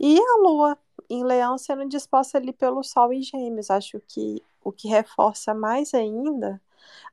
E 0.00 0.18
a 0.18 0.36
Lua 0.38 0.78
em 1.10 1.24
Leão 1.24 1.58
sendo 1.58 1.86
disposta 1.88 2.38
ali 2.38 2.52
pelo 2.52 2.82
Sol 2.84 3.12
em 3.12 3.22
Gêmeos. 3.22 3.70
Acho 3.70 4.00
que 4.08 4.42
o 4.64 4.72
que 4.72 4.88
reforça 4.88 5.52
mais 5.52 5.92
ainda 5.94 6.60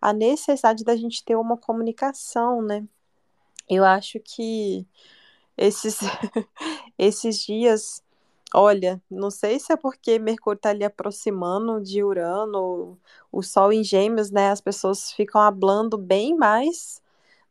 a 0.01 0.13
necessidade 0.13 0.83
da 0.83 0.95
gente 0.95 1.23
ter 1.25 1.35
uma 1.35 1.57
comunicação, 1.57 2.61
né? 2.61 2.87
Eu 3.67 3.83
acho 3.85 4.19
que 4.19 4.87
esses, 5.57 5.99
esses 6.97 7.39
dias 7.39 8.03
Olha, 8.53 9.01
não 9.09 9.29
sei 9.29 9.59
se 9.59 9.71
é 9.71 9.77
porque 9.77 10.17
Mercúrio 10.17 10.57
está 10.57 10.69
ali 10.69 10.83
aproximando 10.83 11.81
de 11.81 12.03
Urano, 12.03 12.97
o 13.31 13.43
Sol 13.43 13.71
em 13.71 13.83
Gêmeos, 13.83 14.31
né? 14.31 14.49
As 14.49 14.59
pessoas 14.61 15.11
ficam 15.11 15.39
hablando 15.41 15.97
bem 15.97 16.35
mais 16.35 17.01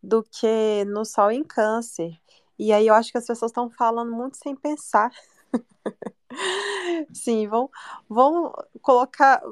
do 0.03 0.23
que 0.25 0.85
no 0.87 1.05
Sol 1.05 1.31
em 1.31 1.45
Câncer. 1.45 2.19
E 2.59 2.73
aí 2.73 2.87
eu 2.89 2.95
acho 2.95 3.13
que 3.13 3.19
as 3.19 3.27
pessoas 3.27 3.51
estão 3.53 3.71
falando 3.71 4.13
muito 4.13 4.37
sem 4.39 4.57
pensar. 4.57 5.11
Sim, 7.13 7.47
vão, 7.49 7.71
vão 8.09 8.53
colocar, 8.83 9.43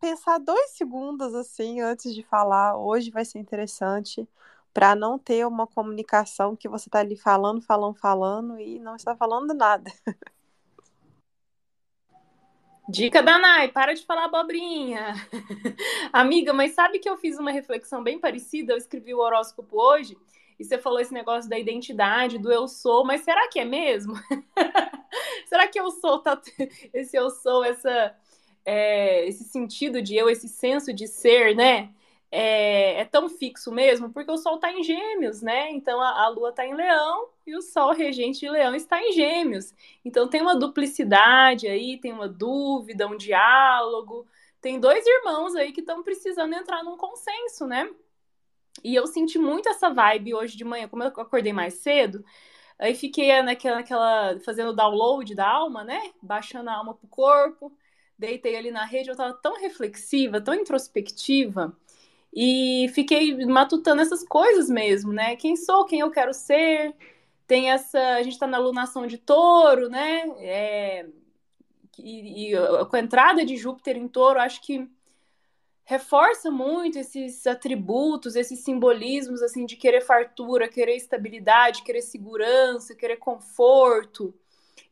pensar 0.00 0.38
dois 0.38 0.70
segundos 0.72 1.34
assim 1.34 1.80
antes 1.80 2.14
de 2.14 2.22
falar. 2.22 2.76
Hoje 2.76 3.10
vai 3.10 3.24
ser 3.24 3.38
interessante 3.38 4.28
para 4.72 4.94
não 4.94 5.18
ter 5.18 5.46
uma 5.46 5.66
comunicação 5.66 6.54
que 6.56 6.68
você 6.68 6.88
está 6.88 7.00
ali 7.00 7.16
falando, 7.16 7.60
falando, 7.62 7.96
falando 7.96 8.58
e 8.60 8.78
não 8.78 8.96
está 8.96 9.16
falando 9.16 9.52
nada. 9.54 9.90
Dica 12.88 13.22
da 13.22 13.38
Nai, 13.38 13.68
para 13.68 13.92
de 13.92 14.02
falar 14.06 14.24
abobrinha. 14.24 15.14
Amiga, 16.10 16.54
mas 16.54 16.72
sabe 16.72 16.98
que 16.98 17.08
eu 17.08 17.18
fiz 17.18 17.38
uma 17.38 17.50
reflexão 17.50 18.02
bem 18.02 18.18
parecida? 18.18 18.72
Eu 18.72 18.78
escrevi 18.78 19.12
o 19.12 19.18
horóscopo 19.18 19.78
hoje 19.78 20.16
e 20.58 20.64
você 20.64 20.78
falou 20.78 20.98
esse 20.98 21.12
negócio 21.12 21.50
da 21.50 21.58
identidade, 21.58 22.38
do 22.38 22.50
eu 22.50 22.66
sou, 22.66 23.04
mas 23.04 23.20
será 23.20 23.46
que 23.48 23.60
é 23.60 23.64
mesmo? 23.64 24.14
será 25.46 25.68
que 25.68 25.78
eu 25.78 25.90
sou, 25.90 26.18
tá, 26.20 26.40
esse 26.94 27.14
eu 27.14 27.28
sou, 27.28 27.62
essa, 27.62 28.16
é, 28.64 29.28
esse 29.28 29.44
sentido 29.44 30.00
de 30.00 30.16
eu, 30.16 30.30
esse 30.30 30.48
senso 30.48 30.90
de 30.90 31.06
ser, 31.06 31.54
né? 31.54 31.90
É, 32.30 33.00
é, 33.00 33.04
tão 33.04 33.28
fixo 33.28 33.72
mesmo, 33.72 34.10
porque 34.12 34.30
o 34.30 34.36
Sol 34.36 34.56
está 34.56 34.70
em 34.70 34.82
Gêmeos, 34.82 35.40
né? 35.40 35.70
Então 35.70 36.00
a, 36.00 36.24
a 36.24 36.28
Lua 36.28 36.50
está 36.50 36.66
em 36.66 36.74
Leão 36.74 37.28
e 37.46 37.56
o 37.56 37.62
Sol 37.62 37.92
regente 37.92 38.40
de 38.40 38.50
Leão 38.50 38.74
está 38.74 39.02
em 39.02 39.12
Gêmeos. 39.12 39.74
Então 40.04 40.28
tem 40.28 40.42
uma 40.42 40.56
duplicidade 40.56 41.66
aí, 41.66 41.98
tem 41.98 42.12
uma 42.12 42.28
dúvida, 42.28 43.06
um 43.06 43.16
diálogo. 43.16 44.26
Tem 44.60 44.78
dois 44.78 45.06
irmãos 45.06 45.54
aí 45.54 45.72
que 45.72 45.80
estão 45.80 46.02
precisando 46.02 46.52
entrar 46.54 46.82
num 46.84 46.96
consenso, 46.96 47.66
né? 47.66 47.90
E 48.84 48.94
eu 48.94 49.06
senti 49.06 49.38
muito 49.38 49.68
essa 49.68 49.90
vibe 49.90 50.34
hoje 50.34 50.56
de 50.56 50.64
manhã, 50.64 50.88
como 50.88 51.02
eu 51.02 51.08
acordei 51.08 51.52
mais 51.52 51.74
cedo. 51.74 52.24
Aí 52.78 52.94
fiquei 52.94 53.42
naquela, 53.42 53.76
naquela 53.76 54.40
fazendo 54.40 54.72
download 54.74 55.34
da 55.34 55.48
alma, 55.48 55.82
né? 55.84 56.12
Baixando 56.22 56.70
a 56.70 56.74
alma 56.74 56.94
pro 56.94 57.08
corpo. 57.08 57.72
Deitei 58.18 58.56
ali 58.56 58.70
na 58.70 58.84
rede, 58.84 59.10
eu 59.10 59.16
tava 59.16 59.32
tão 59.34 59.60
reflexiva, 59.60 60.40
tão 60.40 60.54
introspectiva 60.54 61.76
e 62.40 62.88
fiquei 62.90 63.34
matutando 63.46 64.00
essas 64.00 64.22
coisas 64.22 64.70
mesmo, 64.70 65.12
né? 65.12 65.34
Quem 65.34 65.56
sou, 65.56 65.84
quem 65.84 65.98
eu 65.98 66.08
quero 66.08 66.32
ser. 66.32 66.94
Tem 67.48 67.72
essa. 67.72 67.98
A 68.14 68.22
gente 68.22 68.34
está 68.34 68.46
na 68.46 68.58
alunação 68.58 69.08
de 69.08 69.18
touro, 69.18 69.88
né? 69.88 70.22
É, 70.38 71.06
e, 71.98 72.52
e, 72.52 72.86
com 72.88 72.94
a 72.94 73.00
entrada 73.00 73.44
de 73.44 73.56
Júpiter 73.56 73.96
em 73.96 74.06
touro, 74.06 74.38
acho 74.38 74.62
que 74.62 74.88
reforça 75.84 76.48
muito 76.48 76.96
esses 76.96 77.44
atributos, 77.44 78.36
esses 78.36 78.60
simbolismos 78.60 79.42
assim 79.42 79.66
de 79.66 79.74
querer 79.74 80.02
fartura, 80.02 80.68
querer 80.68 80.94
estabilidade, 80.94 81.82
querer 81.82 82.02
segurança, 82.02 82.94
querer 82.94 83.16
conforto. 83.16 84.32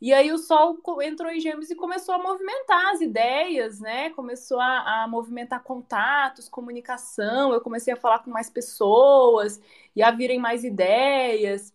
E 0.00 0.12
aí 0.12 0.30
o 0.30 0.38
Sol 0.38 0.78
entrou 1.02 1.30
em 1.30 1.40
Gêmeos 1.40 1.70
e 1.70 1.74
começou 1.74 2.14
a 2.14 2.22
movimentar 2.22 2.92
as 2.92 3.00
ideias, 3.00 3.80
né? 3.80 4.10
Começou 4.10 4.60
a, 4.60 5.04
a, 5.04 5.08
movimentar 5.08 5.62
contatos, 5.62 6.48
comunicação. 6.48 7.52
Eu 7.52 7.60
comecei 7.60 7.94
a 7.94 7.96
falar 7.96 8.18
com 8.18 8.30
mais 8.30 8.50
pessoas 8.50 9.60
e 9.94 10.02
a 10.02 10.10
virem 10.10 10.38
mais 10.38 10.64
ideias. 10.64 11.72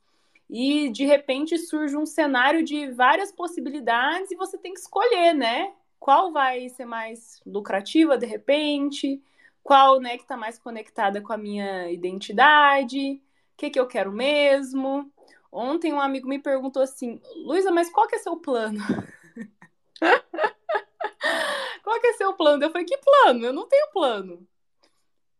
E 0.49 0.89
de 0.89 1.05
repente 1.05 1.57
surge 1.57 1.97
um 1.97 2.05
cenário 2.05 2.63
de 2.63 2.91
várias 2.91 3.31
possibilidades 3.31 4.31
e 4.31 4.35
você 4.35 4.57
tem 4.57 4.73
que 4.73 4.79
escolher, 4.79 5.33
né? 5.33 5.73
Qual 5.99 6.31
vai 6.31 6.69
ser 6.69 6.85
mais 6.85 7.41
lucrativa 7.45 8.17
de 8.17 8.25
repente? 8.25 9.21
Qual, 9.63 9.99
né, 9.99 10.17
que 10.17 10.23
está 10.23 10.35
mais 10.37 10.57
conectada 10.59 11.21
com 11.21 11.33
a 11.33 11.37
minha 11.37 11.91
identidade? 11.91 13.21
O 13.53 13.57
que, 13.57 13.69
que 13.69 13.79
eu 13.79 13.87
quero 13.87 14.11
mesmo? 14.11 15.11
Ontem 15.51 15.91
um 15.91 15.99
amigo 15.99 16.29
me 16.29 16.39
perguntou 16.39 16.81
assim, 16.81 17.21
Luísa, 17.35 17.71
mas 17.71 17.89
qual 17.89 18.07
que 18.07 18.15
é 18.15 18.19
seu 18.19 18.37
plano? 18.37 18.79
qual 21.83 21.99
que 21.99 22.07
é 22.07 22.13
seu 22.13 22.33
plano? 22.33 22.63
Eu 22.63 22.71
falei, 22.71 22.85
que 22.85 22.97
plano? 22.97 23.45
Eu 23.45 23.51
não 23.51 23.67
tenho 23.67 23.91
plano. 23.91 24.47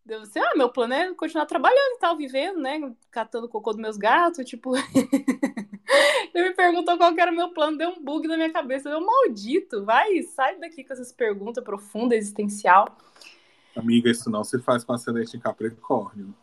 Deu 0.03 0.21
assim, 0.21 0.39
ah, 0.39 0.53
meu 0.55 0.69
plano 0.69 0.93
é 0.93 1.13
continuar 1.13 1.45
trabalhando 1.45 1.95
e 1.95 1.99
tal, 1.99 2.17
vivendo, 2.17 2.59
né? 2.59 2.93
Catando 3.09 3.47
cocô 3.47 3.71
dos 3.71 3.81
meus 3.81 3.97
gatos, 3.97 4.45
tipo. 4.45 4.73
Ele 6.33 6.49
me 6.49 6.55
perguntou 6.55 6.97
qual 6.97 7.13
que 7.13 7.21
era 7.21 7.31
o 7.31 7.35
meu 7.35 7.49
plano, 7.49 7.77
deu 7.77 7.89
um 7.89 8.03
bug 8.03 8.27
na 8.27 8.35
minha 8.35 8.51
cabeça. 8.51 8.89
Deu 8.89 8.99
maldito, 8.99 9.85
vai, 9.85 10.21
sai 10.23 10.59
daqui 10.59 10.83
com 10.83 10.91
essas 10.91 11.11
perguntas 11.11 11.63
profundas, 11.63 12.17
existencial. 12.17 12.97
Amiga, 13.75 14.09
isso 14.09 14.29
não 14.29 14.43
se 14.43 14.59
faz 14.59 14.83
com 14.83 14.91
acidente 14.91 15.37
em 15.37 15.39
Capricórnio. 15.39 16.33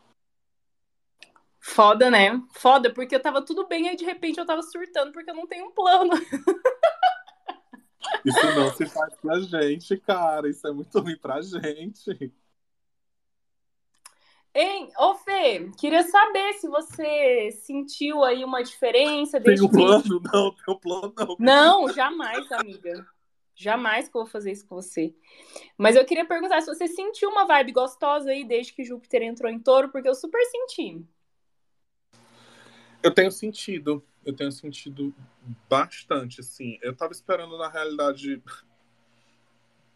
Foda, 1.68 2.10
né? 2.10 2.42
Foda, 2.52 2.92
porque 2.92 3.14
eu 3.14 3.20
tava 3.20 3.44
tudo 3.44 3.66
bem, 3.66 3.88
aí 3.88 3.96
de 3.96 4.04
repente 4.04 4.38
eu 4.38 4.46
tava 4.46 4.62
surtando 4.62 5.12
porque 5.12 5.30
eu 5.30 5.34
não 5.34 5.46
tenho 5.46 5.66
um 5.66 5.70
plano. 5.70 6.12
Isso 8.24 8.46
não 8.56 8.74
se 8.74 8.86
faz 8.86 9.14
pra 9.20 9.38
gente, 9.40 9.96
cara. 9.98 10.48
Isso 10.48 10.66
é 10.66 10.72
muito 10.72 10.98
ruim 10.98 11.18
pra 11.18 11.42
gente. 11.42 12.32
Hein, 14.54 14.90
ô 14.98 15.14
Fê, 15.14 15.70
queria 15.78 16.02
saber 16.04 16.54
se 16.54 16.66
você 16.68 17.50
sentiu 17.52 18.24
aí 18.24 18.42
uma 18.44 18.62
diferença 18.62 19.38
desde 19.38 19.68
Tem 19.68 19.68
um 19.68 19.84
plano? 19.84 20.02
Que... 20.02 20.08
Não, 20.32 20.54
tem 20.54 20.74
um 20.74 20.78
plano 20.78 21.12
não. 21.16 21.36
Não, 21.38 21.92
jamais, 21.92 22.50
amiga. 22.50 23.06
Jamais 23.54 24.08
que 24.08 24.16
eu 24.16 24.22
vou 24.22 24.30
fazer 24.30 24.52
isso 24.52 24.66
com 24.66 24.74
você. 24.74 25.14
Mas 25.76 25.96
eu 25.96 26.04
queria 26.04 26.24
perguntar 26.24 26.62
se 26.62 26.74
você 26.74 26.88
sentiu 26.88 27.28
uma 27.28 27.46
vibe 27.46 27.72
gostosa 27.72 28.30
aí 28.30 28.42
desde 28.42 28.72
que 28.72 28.84
Júpiter 28.84 29.22
entrou 29.22 29.52
em 29.52 29.60
touro, 29.60 29.90
porque 29.90 30.08
eu 30.08 30.14
super 30.14 30.42
senti. 30.46 31.06
Eu 33.02 33.12
tenho 33.12 33.30
sentido, 33.30 34.02
eu 34.24 34.32
tenho 34.32 34.50
sentido 34.52 35.14
bastante, 35.68 36.40
assim. 36.40 36.78
Eu 36.82 36.94
tava 36.94 37.12
esperando, 37.12 37.56
na 37.56 37.68
realidade, 37.68 38.42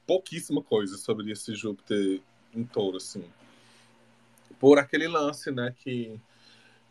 pouquíssima 0.07 0.63
coisa 0.63 0.97
sobre 0.97 1.31
esse 1.31 1.55
Júpiter 1.55 2.21
em 2.55 2.65
touro, 2.65 2.97
assim. 2.97 3.25
Por 4.61 4.79
aquele 4.79 5.09
lance, 5.09 5.51
né, 5.51 5.75
que 5.77 6.21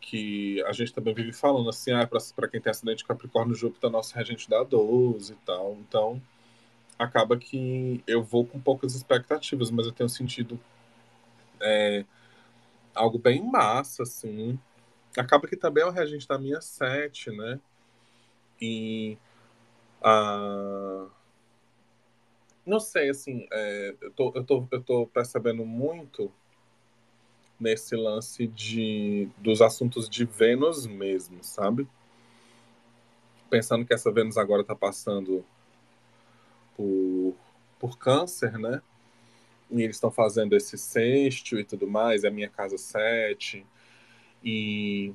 que 0.02 0.60
a 0.64 0.72
gente 0.72 0.92
também 0.92 1.14
vive 1.14 1.32
falando 1.32 1.70
assim, 1.70 1.92
ah, 1.92 2.06
para 2.34 2.48
quem 2.48 2.60
tem 2.60 2.70
acidente 2.70 2.98
de 2.98 3.04
Capricórnio, 3.04 3.54
Júpiter 3.54 3.88
é 3.88 3.92
nosso 3.92 4.14
regente 4.14 4.50
da 4.50 4.62
12 4.64 5.32
e 5.32 5.36
tal. 5.46 5.78
Então, 5.80 6.20
acaba 6.98 7.36
que 7.36 8.02
eu 8.06 8.22
vou 8.22 8.44
com 8.44 8.60
poucas 8.60 8.94
expectativas, 8.96 9.70
mas 9.70 9.86
eu 9.86 9.92
tenho 9.92 10.08
sentido 10.08 10.58
é, 11.60 12.04
algo 12.92 13.16
bem 13.16 13.42
massa, 13.48 14.02
assim. 14.02 14.58
Acaba 15.16 15.46
que 15.46 15.56
também 15.56 15.82
é 15.82 15.86
o 15.86 15.90
regente 15.90 16.26
da 16.26 16.38
minha 16.38 16.60
7, 16.60 17.30
né? 17.30 17.60
E. 18.60 19.18
Uh, 20.00 21.10
não 22.64 22.78
sei, 22.78 23.10
assim, 23.10 23.46
é, 23.50 23.94
eu, 24.00 24.10
tô, 24.12 24.32
eu, 24.34 24.44
tô, 24.44 24.68
eu 24.70 24.82
tô 24.82 25.06
percebendo 25.06 25.64
muito 25.64 26.32
nesse 27.58 27.94
lance 27.96 28.46
de 28.46 29.28
dos 29.38 29.60
assuntos 29.60 30.08
de 30.08 30.24
Vênus 30.24 30.86
mesmo, 30.86 31.42
sabe? 31.42 31.86
Pensando 33.50 33.84
que 33.84 33.92
essa 33.92 34.10
Vênus 34.10 34.36
agora 34.36 34.62
está 34.62 34.74
passando 34.74 35.44
por, 36.76 37.34
por 37.78 37.98
câncer, 37.98 38.58
né? 38.58 38.80
E 39.70 39.82
eles 39.82 39.96
estão 39.96 40.10
fazendo 40.10 40.54
esse 40.54 40.76
sexto 40.78 41.58
e 41.58 41.64
tudo 41.64 41.86
mais, 41.86 42.24
é 42.24 42.28
a 42.28 42.32
minha 42.32 42.48
casa 42.48 42.78
sete. 42.78 43.66
E 44.44 45.14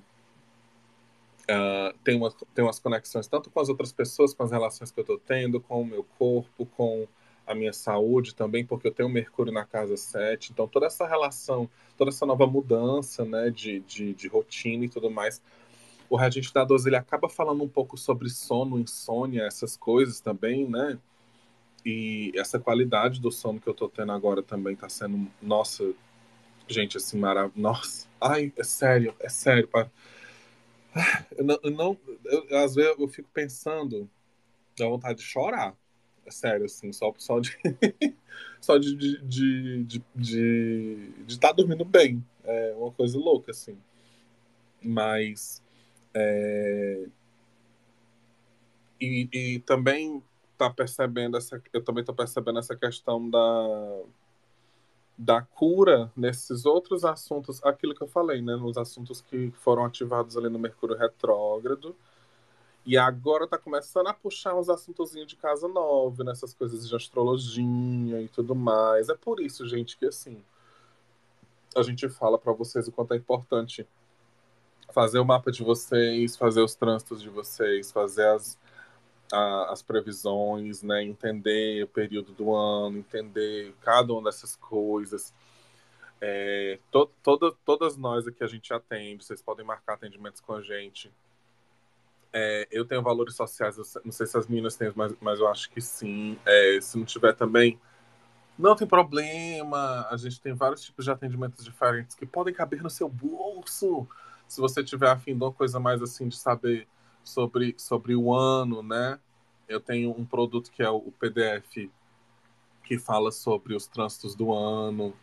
uh, 1.50 1.98
tem, 2.04 2.16
uma, 2.16 2.32
tem 2.54 2.64
umas 2.64 2.80
conexões 2.80 3.28
tanto 3.28 3.50
com 3.50 3.60
as 3.60 3.70
outras 3.70 3.92
pessoas, 3.92 4.34
com 4.34 4.44
as 4.44 4.52
relações 4.52 4.92
que 4.92 5.00
eu 5.00 5.04
estou 5.04 5.18
tendo, 5.18 5.60
com 5.60 5.82
o 5.82 5.86
meu 5.86 6.04
corpo, 6.18 6.66
com 6.66 7.08
a 7.46 7.56
minha 7.56 7.72
saúde 7.72 8.36
também, 8.36 8.66
porque 8.66 8.88
eu 8.88 8.92
tenho 8.92 9.08
Mercúrio 9.08 9.54
na 9.54 9.66
casa 9.66 9.96
7. 9.96 10.52
Então, 10.52 10.68
toda 10.68 10.86
essa 10.86 11.08
relação, 11.08 11.70
toda 11.98 12.10
essa 12.10 12.26
nova 12.26 12.46
mudança 12.46 13.24
né, 13.24 13.50
de, 13.50 13.80
de, 13.80 14.14
de 14.14 14.28
rotina 14.28 14.84
e 14.84 14.90
tudo 14.90 15.10
mais. 15.10 15.42
O 16.10 16.18
Regente 16.18 16.54
da 16.54 16.64
12 16.64 16.90
ele 16.90 16.96
acaba 16.98 17.30
falando 17.30 17.64
um 17.64 17.68
pouco 17.68 17.98
sobre 17.98 18.30
sono, 18.30 18.80
insônia, 18.80 19.44
essas 19.44 19.76
coisas 19.76 20.20
também, 20.20 20.68
né? 20.68 20.98
E 21.86 22.32
essa 22.36 22.60
qualidade 22.60 23.22
do 23.22 23.32
sono 23.32 23.60
que 23.60 23.68
eu 23.68 23.74
tô 23.74 23.88
tendo 23.88 24.12
agora 24.12 24.42
também 24.42 24.76
tá 24.76 24.90
sendo, 24.90 25.28
nossa, 25.42 25.94
gente, 26.68 26.98
assim, 26.98 27.18
maravilhoso. 27.18 27.62
Nossa, 27.62 28.08
ai, 28.22 28.52
é 28.58 28.64
sério, 28.64 29.16
é 29.20 29.30
sério. 29.30 29.68
Pá. 29.68 29.90
Eu 31.38 31.46
não, 31.46 31.60
eu 31.64 31.72
não 31.72 31.98
eu, 32.26 32.58
às 32.58 32.76
vezes 32.76 32.98
eu 32.98 33.08
fico 33.08 33.30
pensando, 33.34 34.10
dá 34.78 34.88
vontade 34.88 35.20
de 35.20 35.26
chorar 35.26 35.76
é 36.28 36.32
sério, 36.32 36.66
assim, 36.66 36.92
só, 36.92 37.14
só 37.18 37.40
de 37.40 37.58
só 38.60 38.78
de 38.78 38.96
de, 38.96 39.22
de, 39.24 39.84
de, 39.84 40.04
de, 40.16 41.12
de 41.26 41.40
tá 41.40 41.52
dormindo 41.52 41.86
bem. 41.86 42.24
É 42.44 42.74
uma 42.78 42.92
coisa 42.92 43.18
louca, 43.18 43.52
assim. 43.52 43.78
Mas 44.84 45.64
é... 46.14 47.06
e, 49.00 49.30
e 49.32 49.60
também 49.60 50.22
tá 50.58 50.70
percebendo 50.70 51.38
essa 51.38 51.62
eu 51.72 51.84
também 51.84 52.04
tô 52.04 52.14
percebendo 52.14 52.60
essa 52.60 52.76
questão 52.76 53.30
da 53.30 54.02
da 55.18 55.42
cura 55.42 56.12
nesses 56.16 56.66
outros 56.66 57.04
assuntos, 57.04 57.64
aquilo 57.64 57.96
que 57.96 58.04
eu 58.04 58.08
falei, 58.08 58.42
né, 58.42 58.56
nos 58.56 58.78
assuntos 58.78 59.20
que 59.20 59.52
foram 59.52 59.84
ativados 59.84 60.38
ali 60.38 60.50
no 60.50 60.60
Mercúrio 60.60 60.96
retrógrado, 60.96 61.96
e 62.86 62.96
agora 62.98 63.48
tá 63.48 63.58
começando 63.58 64.08
a 64.08 64.14
puxar 64.14 64.56
uns 64.56 64.70
assuntozinhos 64.70 65.28
de 65.28 65.36
casa 65.36 65.68
nova, 65.68 66.24
nessas 66.24 66.54
coisas 66.54 66.88
de 66.88 66.96
astrologia 66.96 68.22
e 68.22 68.30
tudo 68.30 68.56
mais. 68.56 69.10
É 69.10 69.16
por 69.16 69.42
isso, 69.42 69.68
gente, 69.68 69.98
que 69.98 70.06
assim, 70.06 70.42
a 71.76 71.84
gente 71.84 72.08
fala 72.08 72.38
para 72.38 72.54
vocês 72.54 72.88
o 72.88 72.92
quanto 72.92 73.14
é 73.14 73.18
importante 73.18 73.86
fazer 74.94 75.20
o 75.20 75.26
mapa 75.26 75.52
de 75.52 75.64
vocês, 75.64 76.38
fazer 76.38 76.62
os 76.62 76.76
trânsitos 76.76 77.22
de 77.22 77.30
vocês, 77.30 77.92
fazer 77.92 78.26
as, 78.30 78.58
a, 79.32 79.72
as 79.72 79.82
previsões, 79.82 80.84
né? 80.84 81.04
Entender 81.04 81.84
o 81.84 81.88
período 81.88 82.34
do 82.34 82.54
ano, 82.54 83.00
entender 83.00 83.74
cada 83.82 84.14
uma 84.14 84.24
dessas 84.24 84.56
coisas. 84.56 85.34
É, 86.20 86.80
to, 86.92 87.10
toda, 87.22 87.52
todas 87.66 87.96
nós 87.96 88.28
aqui 88.28 88.44
a 88.44 88.48
gente 88.48 88.74
atende, 88.74 89.24
vocês 89.24 89.42
podem 89.42 89.66
marcar 89.66 89.94
atendimentos 89.94 90.42
com 90.42 90.54
a 90.54 90.62
gente 90.62 91.12
é, 92.34 92.68
eu 92.72 92.86
tenho 92.86 93.02
valores 93.02 93.36
sociais, 93.36 93.78
não 94.04 94.12
sei 94.12 94.28
se 94.28 94.38
as 94.38 94.48
meninas 94.48 94.76
têm, 94.76 94.92
mas, 94.96 95.12
mas 95.20 95.40
eu 95.40 95.48
acho 95.48 95.70
que 95.72 95.82
sim. 95.82 96.38
É, 96.46 96.80
se 96.80 96.98
não 96.98 97.06
tiver 97.06 97.34
também, 97.34 97.80
não 98.58 98.76
tem 98.76 98.88
problema. 98.88 100.08
A 100.10 100.18
gente 100.18 100.40
tem 100.40 100.54
vários 100.54 100.82
tipos 100.82 101.06
de 101.06 101.12
atendimentos 101.12 101.64
diferentes 101.64 102.16
que 102.16 102.26
podem 102.26 102.54
caber 102.54 102.84
no 102.84 102.90
seu 102.90 103.10
bolso. 103.10 104.08
Se 104.48 104.62
você 104.62 104.84
tiver 104.84 105.10
afim 105.10 105.36
de 105.36 105.44
uma 105.44 105.52
coisa 105.52 105.80
mais 105.80 106.02
assim, 106.02 106.28
de 106.28 106.38
saber 106.38 106.88
sobre, 107.24 107.76
sobre 107.78 108.16
o 108.16 108.34
ano, 108.34 108.84
né? 108.84 109.20
Eu 109.68 109.80
tenho 109.80 110.12
um 110.12 110.26
produto 110.26 110.72
que 110.72 110.82
é 110.82 110.90
o 110.90 111.12
PDF, 111.20 111.90
que 112.84 112.98
fala 112.98 113.32
sobre 113.32 113.76
os 113.76 113.88
trânsitos 113.88 114.34
do 114.34 114.54
ano, 114.54 115.14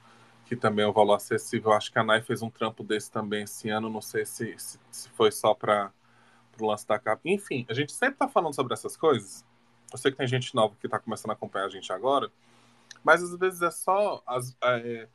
que 0.44 0.54
também 0.54 0.85
é 0.85 0.88
um 0.88 0.92
valor 0.92 1.14
acessível. 1.14 1.72
Acho 1.72 1.90
que 1.90 1.98
a 1.98 2.04
Nai 2.04 2.20
fez 2.20 2.42
um 2.42 2.50
trampo 2.50 2.83
desse 2.83 3.11
também 3.11 3.44
esse 3.44 3.70
ano. 3.70 3.88
Não 3.88 4.02
sei 4.02 4.26
se, 4.26 4.54
se, 4.59 4.78
se 4.90 5.09
foi 5.11 5.33
só 5.33 5.54
para 5.54 5.90
pro 6.52 6.66
lance 6.66 6.87
da 6.87 6.98
capa. 6.98 7.22
Enfim, 7.24 7.66
a 7.68 7.74
gente 7.74 7.92
sempre 7.92 8.16
tá 8.16 8.28
falando 8.28 8.54
sobre 8.54 8.72
essas 8.72 8.96
coisas. 8.96 9.44
Eu 9.92 9.98
sei 9.98 10.11
que 10.11 10.16
tem 10.16 10.26
gente 10.26 10.54
nova 10.54 10.74
que 10.80 10.88
tá 10.88 10.98
começando 10.98 11.30
a 11.30 11.35
acompanhar 11.35 11.66
a 11.66 11.70
gente 11.70 11.92
agora, 11.92 12.30
mas 13.02 13.22
às 13.22 13.37
vezes 13.37 13.62
é 13.62 13.70
só. 13.70 14.22
As, 14.26 14.57
é, 14.62 15.09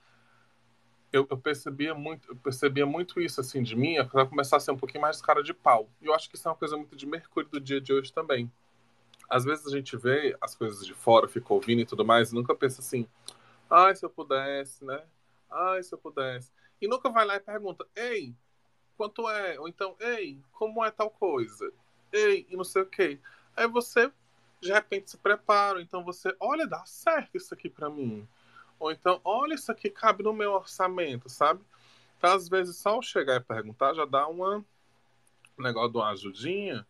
eu, 1.12 1.28
eu, 1.30 1.38
percebia 1.38 1.96
muito, 1.96 2.30
eu 2.32 2.36
percebia 2.36 2.86
muito 2.86 3.20
isso 3.20 3.42
assim 3.42 3.64
de 3.64 3.76
mim, 3.76 3.96
para 4.06 4.26
começar 4.26 4.58
a 4.58 4.60
ser 4.60 4.72
um 4.72 4.78
pouquinho 4.78 5.02
mais 5.02 5.22
cara 5.22 5.42
de 5.42 5.54
pau. 5.54 5.90
E 6.02 6.06
eu 6.06 6.14
acho 6.14 6.30
que 6.30 6.36
isso 6.36 6.48
é 6.48 6.52
uma 6.52 6.58
coisa 6.58 6.78
muito 6.78 6.96
de 6.96 7.06
Mercúrio 7.06 7.50
do 7.50 7.60
dia 7.60 7.82
de 7.82 7.92
hoje 7.92 8.14
também. 8.14 8.52
Às 9.30 9.46
vezes 9.46 9.68
a 9.68 9.70
gente 9.70 9.96
vê 9.96 10.36
as 10.42 10.56
coisas 10.56 10.86
de 10.86 10.94
fora, 10.94 11.28
fica 11.28 11.54
ouvindo 11.54 11.82
e 11.82 11.86
tudo 11.86 12.04
mais, 12.04 12.32
e 12.32 12.36
nunca 12.36 12.56
pensa 12.56 12.82
assim, 12.82 13.08
ai, 13.70 13.96
se 13.96 14.04
eu 14.04 14.10
pudesse, 14.10 14.84
né? 14.84 15.04
Ai, 15.50 15.84
se 15.84 15.94
eu 15.94 15.98
pudesse. 15.98 16.52
E 16.82 16.88
nunca 16.88 17.10
vai 17.10 17.26
lá 17.26 17.36
e 17.36 17.40
pergunta, 17.40 17.86
ei, 17.96 18.34
quanto 18.98 19.30
é? 19.30 19.60
Ou 19.60 19.68
então, 19.68 19.96
ei, 20.00 20.42
como 20.52 20.84
é 20.84 20.92
tal 20.92 21.10
coisa? 21.10 21.72
Ei, 22.12 22.48
e 22.50 22.58
não 22.58 22.64
sei 22.64 22.82
o 22.82 22.86
quê. 22.86 23.20
Aí 23.56 23.68
você, 23.68 24.12
de 24.60 24.72
repente, 24.72 25.12
se 25.12 25.18
prepara. 25.18 25.82
Então 25.82 26.04
você, 26.04 26.36
olha, 26.40 26.68
dá 26.68 26.86
certo 26.86 27.38
isso 27.38 27.54
aqui 27.54 27.70
para 27.70 27.90
mim. 27.90 28.28
Ou 28.80 28.92
então, 28.92 29.22
olha, 29.24 29.54
isso 29.54 29.72
aqui 29.72 29.90
cabe 29.90 30.24
no 30.24 30.34
meu 30.34 30.54
orçamento, 30.54 31.30
sabe? 31.30 31.62
Então, 32.18 32.34
às 32.34 32.50
vezes, 32.50 32.78
só 32.78 33.02
chegar 33.02 33.36
e 33.36 33.40
perguntar 33.40 33.94
já 33.94 34.06
dá 34.06 34.28
uma, 34.28 34.58
um 35.58 35.64
negócio 35.64 35.92
de 35.92 35.98
uma 35.98 36.10
ajudinha 36.10 36.88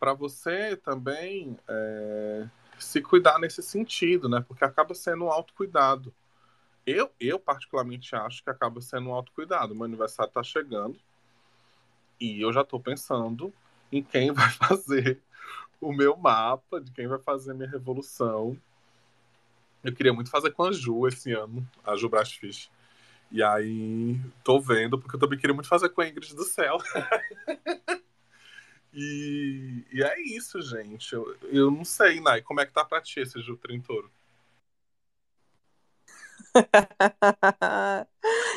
para 0.00 0.14
você 0.14 0.76
também 0.76 1.58
é, 1.68 2.48
se 2.78 3.02
cuidar 3.02 3.38
nesse 3.38 3.62
sentido, 3.62 4.30
né? 4.30 4.42
Porque 4.48 4.64
acaba 4.64 4.94
sendo 4.94 5.26
um 5.26 5.30
autocuidado. 5.30 6.12
Eu, 6.86 7.12
eu 7.20 7.38
particularmente 7.38 8.16
acho 8.16 8.42
que 8.42 8.48
acaba 8.48 8.80
sendo 8.80 9.10
um 9.10 9.14
autocuidado. 9.14 9.74
Meu 9.74 9.84
aniversário 9.84 10.30
está 10.30 10.42
chegando. 10.42 10.98
E 12.18 12.40
eu 12.40 12.50
já 12.50 12.62
estou 12.62 12.80
pensando 12.80 13.52
em 13.92 14.02
quem 14.02 14.32
vai 14.32 14.50
fazer 14.50 15.20
o 15.78 15.92
meu 15.92 16.16
mapa, 16.16 16.80
de 16.80 16.90
quem 16.92 17.06
vai 17.06 17.18
fazer 17.18 17.52
minha 17.52 17.68
revolução. 17.68 18.56
Eu 19.84 19.94
queria 19.94 20.12
muito 20.12 20.30
fazer 20.30 20.50
com 20.50 20.64
a 20.64 20.72
Ju 20.72 21.06
esse 21.06 21.32
ano, 21.32 21.66
a 21.84 21.94
Ju 21.94 22.08
Brasfish. 22.08 22.70
E 23.30 23.42
aí, 23.42 24.18
tô 24.42 24.58
vendo, 24.58 24.98
porque 24.98 25.14
eu 25.14 25.20
também 25.20 25.38
queria 25.38 25.54
muito 25.54 25.68
fazer 25.68 25.90
com 25.90 26.00
a 26.00 26.08
Ingrid 26.08 26.34
do 26.34 26.44
Céu. 26.44 26.78
e, 28.92 29.84
e, 29.92 30.02
é 30.02 30.20
isso, 30.22 30.60
gente. 30.62 31.12
Eu, 31.12 31.36
eu 31.44 31.70
não 31.70 31.84
sei, 31.84 32.20
Nai, 32.20 32.42
como 32.42 32.60
é 32.60 32.66
que 32.66 32.72
tá 32.72 32.84
pra 32.84 33.00
ti 33.00 33.20
esse 33.20 33.40
Ju 33.40 33.56
Trintouro? 33.56 34.10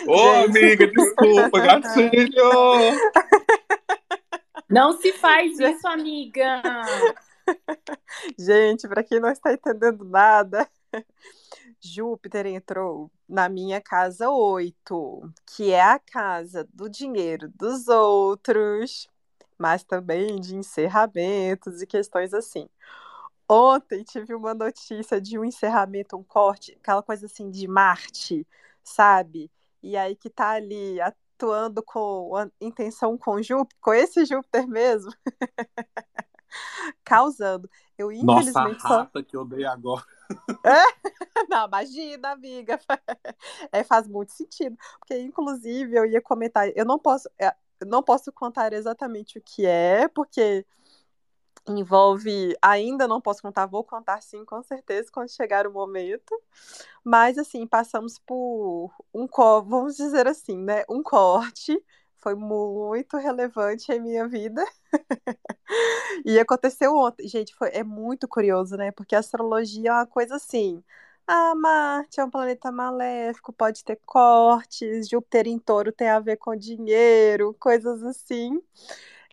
Ô, 0.07 0.15
oh, 0.15 0.45
amiga, 0.45 0.87
desculpa, 0.87 1.59
gatilho! 1.59 2.33
Não 4.69 4.99
se 4.99 5.13
faz 5.13 5.59
isso, 5.59 5.87
amiga! 5.87 6.61
Gente, 8.37 8.87
para 8.87 9.03
quem 9.03 9.19
não 9.19 9.29
está 9.29 9.53
entendendo 9.53 10.03
nada, 10.03 10.67
Júpiter 11.79 12.47
entrou 12.47 13.11
na 13.27 13.49
minha 13.49 13.81
casa 13.81 14.29
8, 14.29 15.33
que 15.45 15.71
é 15.71 15.81
a 15.81 15.99
casa 15.99 16.67
do 16.73 16.89
dinheiro 16.89 17.49
dos 17.49 17.87
outros, 17.87 19.07
mas 19.57 19.83
também 19.83 20.39
de 20.39 20.55
encerramentos 20.55 21.81
e 21.81 21.87
questões 21.87 22.33
assim. 22.33 22.67
Ontem 23.49 24.03
tive 24.03 24.33
uma 24.33 24.53
notícia 24.53 25.19
de 25.19 25.37
um 25.37 25.43
encerramento, 25.43 26.17
um 26.17 26.23
corte, 26.23 26.77
aquela 26.81 27.03
coisa 27.03 27.25
assim 27.25 27.49
de 27.49 27.67
Marte, 27.67 28.47
sabe? 28.83 29.51
E 29.81 29.97
aí 29.97 30.15
que 30.15 30.29
tá 30.29 30.51
ali 30.51 30.99
atuando 31.01 31.83
com 31.83 32.35
a 32.35 32.47
intenção 32.61 33.17
com 33.17 33.41
Júpiter, 33.41 33.77
com 33.81 33.93
esse 33.93 34.25
Júpiter 34.25 34.67
mesmo, 34.67 35.11
causando. 37.03 37.69
Eu 37.97 38.11
infelizmente 38.11 38.81
Nossa, 38.83 38.87
a 38.87 38.97
rata 38.99 39.19
só... 39.19 39.23
que 39.23 39.35
eu 39.35 39.45
dei 39.45 39.65
agora. 39.65 40.03
Não, 41.49 41.67
imagina, 41.67 42.31
amiga. 42.31 42.79
É, 43.71 43.83
faz 43.83 44.07
muito 44.07 44.31
sentido. 44.31 44.77
Porque, 44.99 45.17
inclusive, 45.19 45.95
eu 45.95 46.05
ia 46.05 46.21
comentar, 46.21 46.69
eu 46.75 46.85
não 46.85 46.99
posso. 46.99 47.29
Não 47.85 48.03
posso 48.03 48.31
contar 48.31 48.73
exatamente 48.73 49.37
o 49.37 49.41
que 49.41 49.65
é, 49.65 50.07
porque 50.07 50.65
envolve. 51.67 52.55
Ainda 52.61 53.07
não 53.07 53.21
posso 53.21 53.41
contar, 53.41 53.65
vou 53.65 53.83
contar 53.83 54.21
sim, 54.21 54.43
com 54.45 54.61
certeza, 54.63 55.09
quando 55.11 55.29
chegar 55.29 55.67
o 55.67 55.71
momento. 55.73 56.33
Mas, 57.03 57.37
assim, 57.37 57.65
passamos 57.67 58.19
por 58.19 58.91
um 59.13 59.27
corte, 59.27 59.69
vamos 59.69 59.95
dizer 59.97 60.27
assim, 60.27 60.57
né? 60.57 60.83
Um 60.89 61.03
corte. 61.03 61.81
Foi 62.19 62.35
muito 62.35 63.17
relevante 63.17 63.91
em 63.91 63.99
minha 63.99 64.27
vida. 64.27 64.63
e 66.25 66.39
aconteceu 66.39 66.95
ontem. 66.95 67.27
Gente, 67.27 67.53
foi, 67.55 67.69
é 67.69 67.83
muito 67.83 68.27
curioso, 68.27 68.77
né? 68.77 68.91
Porque 68.91 69.15
a 69.15 69.19
astrologia 69.19 69.89
é 69.89 69.93
uma 69.93 70.07
coisa 70.07 70.35
assim. 70.35 70.83
Ah, 71.27 71.55
Marte 71.55 72.19
é 72.19 72.25
um 72.25 72.29
planeta 72.29 72.69
maléfico, 72.71 73.53
pode 73.53 73.83
ter 73.83 73.97
cortes, 74.05 75.07
Júpiter 75.09 75.47
em 75.47 75.57
touro 75.57 75.91
tem 75.91 76.09
a 76.09 76.19
ver 76.19 76.35
com 76.37 76.55
dinheiro, 76.55 77.55
coisas 77.59 78.03
assim. 78.03 78.61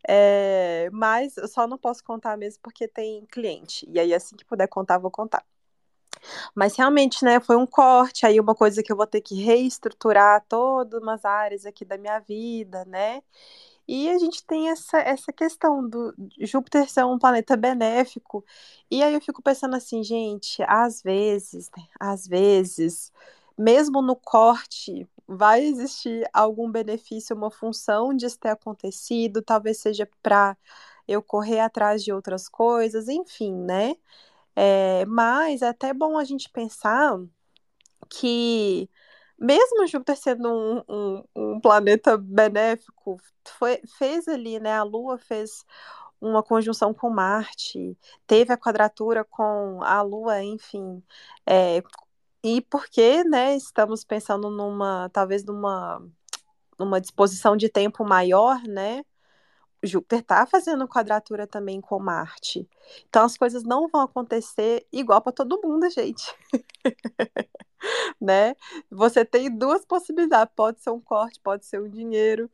É, 0.09 0.89
mas 0.93 1.37
eu 1.37 1.49
só 1.49 1.67
não 1.67 1.79
posso 1.79 2.05
contar 2.05 2.37
mesmo 2.39 2.61
porque 2.63 2.89
tem 2.89 3.27
cliente. 3.27 3.87
E 3.91 3.99
aí, 4.01 4.15
assim 4.15 4.37
que 4.37 4.45
puder 4.45 4.69
contar, 4.69 4.99
vou 4.99 5.11
contar. 5.11 5.45
Mas 6.55 6.77
realmente, 6.77 7.25
né, 7.25 7.41
foi 7.41 7.57
um 7.57 7.67
corte, 7.67 8.27
aí 8.27 8.39
uma 8.41 8.55
coisa 8.55 8.83
que 8.83 8.93
eu 8.93 8.97
vou 8.97 9.07
ter 9.07 9.21
que 9.21 9.35
reestruturar 9.43 10.45
todas 10.49 11.01
umas 11.01 11.25
áreas 11.25 11.65
aqui 11.67 11.85
da 11.85 11.97
minha 11.99 12.19
vida, 12.21 12.85
né? 12.87 13.23
E 13.93 14.09
a 14.09 14.19
gente 14.19 14.45
tem 14.45 14.71
essa, 14.71 14.99
essa 15.01 15.33
questão 15.33 15.89
do 15.89 16.15
Júpiter 16.39 16.89
ser 16.89 17.05
um 17.05 17.19
planeta 17.19 17.57
benéfico. 17.57 18.45
E 18.89 19.03
aí 19.03 19.13
eu 19.13 19.21
fico 19.21 19.43
pensando 19.43 19.75
assim, 19.75 20.05
gente, 20.05 20.63
às 20.69 21.03
vezes, 21.03 21.69
né, 21.77 21.83
às 21.99 22.25
vezes, 22.25 23.13
mesmo 23.59 24.01
no 24.01 24.15
corte, 24.15 25.09
vai 25.27 25.65
existir 25.65 26.25
algum 26.33 26.71
benefício, 26.71 27.35
uma 27.35 27.51
função 27.51 28.15
disso 28.15 28.39
ter 28.39 28.51
acontecido, 28.51 29.43
talvez 29.43 29.79
seja 29.79 30.09
para 30.23 30.57
eu 31.09 31.21
correr 31.21 31.59
atrás 31.59 32.05
de 32.05 32.13
outras 32.13 32.49
coisas, 32.49 33.09
enfim, 33.09 33.53
né? 33.53 33.97
É, 34.57 35.05
mas 35.07 35.63
é 35.63 35.69
até 35.69 35.93
bom 35.93 36.17
a 36.19 36.25
gente 36.25 36.49
pensar 36.51 37.19
que, 38.09 38.89
mesmo 39.41 39.87
Júpiter 39.87 40.17
sendo 40.17 40.49
um, 40.53 40.85
um, 40.89 41.25
um 41.35 41.61
planeta 41.61 42.17
benéfico, 42.19 43.17
foi, 43.59 43.81
fez 43.99 44.29
ali, 44.29 44.61
né? 44.61 44.73
A 44.75 44.83
Lua 44.83 45.19
fez 45.19 45.65
uma 46.21 46.43
conjunção 46.43 46.93
com 46.93 47.09
Marte, 47.11 47.97
teve 48.27 48.53
a 48.53 48.59
quadratura 48.59 49.25
com 49.25 49.83
a 49.83 50.03
Lua, 50.03 50.43
enfim. 50.45 51.03
É, 51.47 51.83
e 52.43 52.61
porque, 52.63 53.25
né, 53.25 53.57
estamos 53.57 54.05
pensando 54.05 54.51
numa, 54.51 55.09
talvez 55.11 55.45
numa, 55.45 56.03
numa 56.79 57.01
disposição 57.01 57.57
de 57.57 57.69
tempo 57.69 58.05
maior, 58.05 58.63
né? 58.65 59.03
Júpiter 59.83 60.21
está 60.21 60.47
fazendo 60.47 60.87
quadratura 60.89 61.47
também 61.47 61.81
com 61.81 61.99
Marte. 61.99 62.69
Então 63.09 63.25
as 63.25 63.37
coisas 63.37 63.63
não 63.65 63.89
vão 63.89 64.03
acontecer 64.03 64.87
igual 64.93 65.23
para 65.23 65.33
todo 65.33 65.61
mundo, 65.63 65.89
gente. 65.91 66.35
né? 68.21 68.55
Você 68.91 69.25
tem 69.25 69.51
duas 69.57 69.85
possibilidades, 69.85 70.55
pode 70.55 70.81
ser 70.83 70.91
um 70.91 71.01
corte, 71.01 71.41
pode 71.41 71.67
ser 71.67 71.81
um 71.81 71.89
dinheiro. 71.89 72.51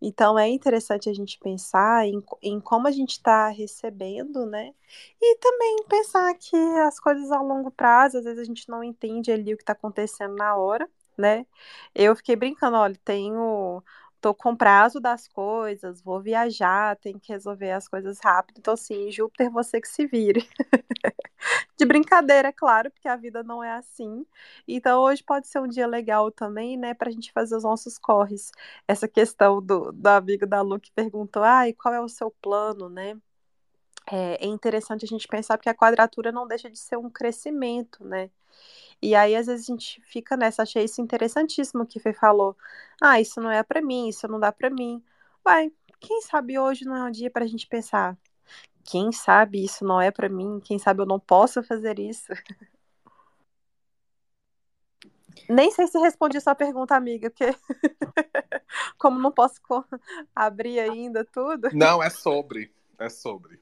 Então 0.00 0.38
é 0.38 0.48
interessante 0.48 1.08
a 1.08 1.14
gente 1.14 1.38
pensar 1.38 2.06
em, 2.06 2.22
em 2.42 2.60
como 2.60 2.88
a 2.88 2.90
gente 2.90 3.12
está 3.12 3.48
recebendo, 3.48 4.46
né? 4.46 4.72
E 5.20 5.36
também 5.38 5.76
pensar 5.88 6.34
que 6.34 6.56
as 6.56 6.98
coisas 7.00 7.30
a 7.30 7.40
longo 7.40 7.70
prazo, 7.70 8.18
às 8.18 8.24
vezes 8.24 8.40
a 8.40 8.44
gente 8.44 8.68
não 8.68 8.82
entende 8.82 9.30
ali 9.32 9.54
o 9.54 9.56
que 9.56 9.62
está 9.62 9.72
acontecendo 9.72 10.34
na 10.36 10.56
hora, 10.56 10.88
né? 11.16 11.46
Eu 11.94 12.16
fiquei 12.16 12.36
brincando, 12.36 12.76
olha, 12.76 12.98
tenho 13.04 13.82
tô 14.20 14.34
com 14.34 14.54
prazo 14.56 15.00
das 15.00 15.26
coisas, 15.28 16.02
vou 16.02 16.20
viajar, 16.20 16.96
tenho 16.96 17.18
que 17.18 17.32
resolver 17.32 17.72
as 17.72 17.88
coisas 17.88 18.18
rápido. 18.22 18.58
Então, 18.58 18.74
assim, 18.74 19.10
Júpiter, 19.10 19.50
você 19.50 19.80
que 19.80 19.88
se 19.88 20.06
vire. 20.06 20.48
De 21.76 21.86
brincadeira, 21.86 22.48
é 22.48 22.52
claro, 22.52 22.90
porque 22.90 23.08
a 23.08 23.16
vida 23.16 23.42
não 23.42 23.62
é 23.64 23.72
assim. 23.72 24.26
Então, 24.68 25.02
hoje 25.02 25.22
pode 25.24 25.48
ser 25.48 25.60
um 25.60 25.68
dia 25.68 25.86
legal 25.86 26.30
também, 26.30 26.76
né, 26.76 26.94
pra 26.94 27.10
gente 27.10 27.32
fazer 27.32 27.56
os 27.56 27.64
nossos 27.64 27.98
corres. 27.98 28.52
Essa 28.86 29.08
questão 29.08 29.62
do, 29.62 29.90
do 29.92 30.06
amigo 30.08 30.46
da 30.46 30.60
Lu 30.60 30.78
que 30.78 30.92
perguntou, 30.92 31.42
ai, 31.42 31.72
qual 31.72 31.94
é 31.94 32.00
o 32.00 32.08
seu 32.08 32.30
plano, 32.30 32.88
né? 32.88 33.16
É, 34.10 34.44
é 34.44 34.46
interessante 34.46 35.04
a 35.04 35.08
gente 35.08 35.28
pensar 35.28 35.56
porque 35.56 35.68
a 35.68 35.74
quadratura 35.74 36.32
não 36.32 36.46
deixa 36.46 36.70
de 36.70 36.78
ser 36.78 36.96
um 36.96 37.10
crescimento, 37.10 38.04
né? 38.04 38.30
E 39.02 39.14
aí, 39.14 39.34
às 39.34 39.46
vezes, 39.46 39.68
a 39.68 39.72
gente 39.72 40.00
fica 40.02 40.36
nessa. 40.36 40.62
Achei 40.62 40.84
isso 40.84 41.00
interessantíssimo 41.00 41.86
que 41.86 42.00
Fê 42.00 42.12
falou. 42.12 42.56
Ah, 43.00 43.20
isso 43.20 43.40
não 43.40 43.50
é 43.50 43.62
para 43.62 43.80
mim, 43.80 44.08
isso 44.08 44.28
não 44.28 44.38
dá 44.38 44.52
para 44.52 44.70
mim. 44.70 45.02
Vai, 45.44 45.72
quem 45.98 46.20
sabe 46.22 46.58
hoje 46.58 46.84
não 46.84 46.96
é 46.96 47.04
um 47.04 47.10
dia 47.10 47.30
pra 47.30 47.46
gente 47.46 47.66
pensar. 47.66 48.16
Quem 48.84 49.12
sabe 49.12 49.64
isso 49.64 49.84
não 49.84 50.00
é 50.00 50.10
para 50.10 50.28
mim? 50.28 50.60
Quem 50.64 50.78
sabe 50.78 51.02
eu 51.02 51.06
não 51.06 51.20
posso 51.20 51.62
fazer 51.62 51.98
isso? 51.98 52.32
Nem 55.48 55.70
sei 55.70 55.86
se 55.86 55.98
respondi 55.98 56.40
sua 56.40 56.54
pergunta, 56.54 56.94
amiga, 56.94 57.30
porque 57.30 57.54
como 58.98 59.18
não 59.18 59.32
posso 59.32 59.60
abrir 60.34 60.78
ainda 60.78 61.24
tudo. 61.24 61.68
Não, 61.72 62.02
é 62.02 62.10
sobre. 62.10 62.72
É 62.98 63.08
sobre. 63.08 63.60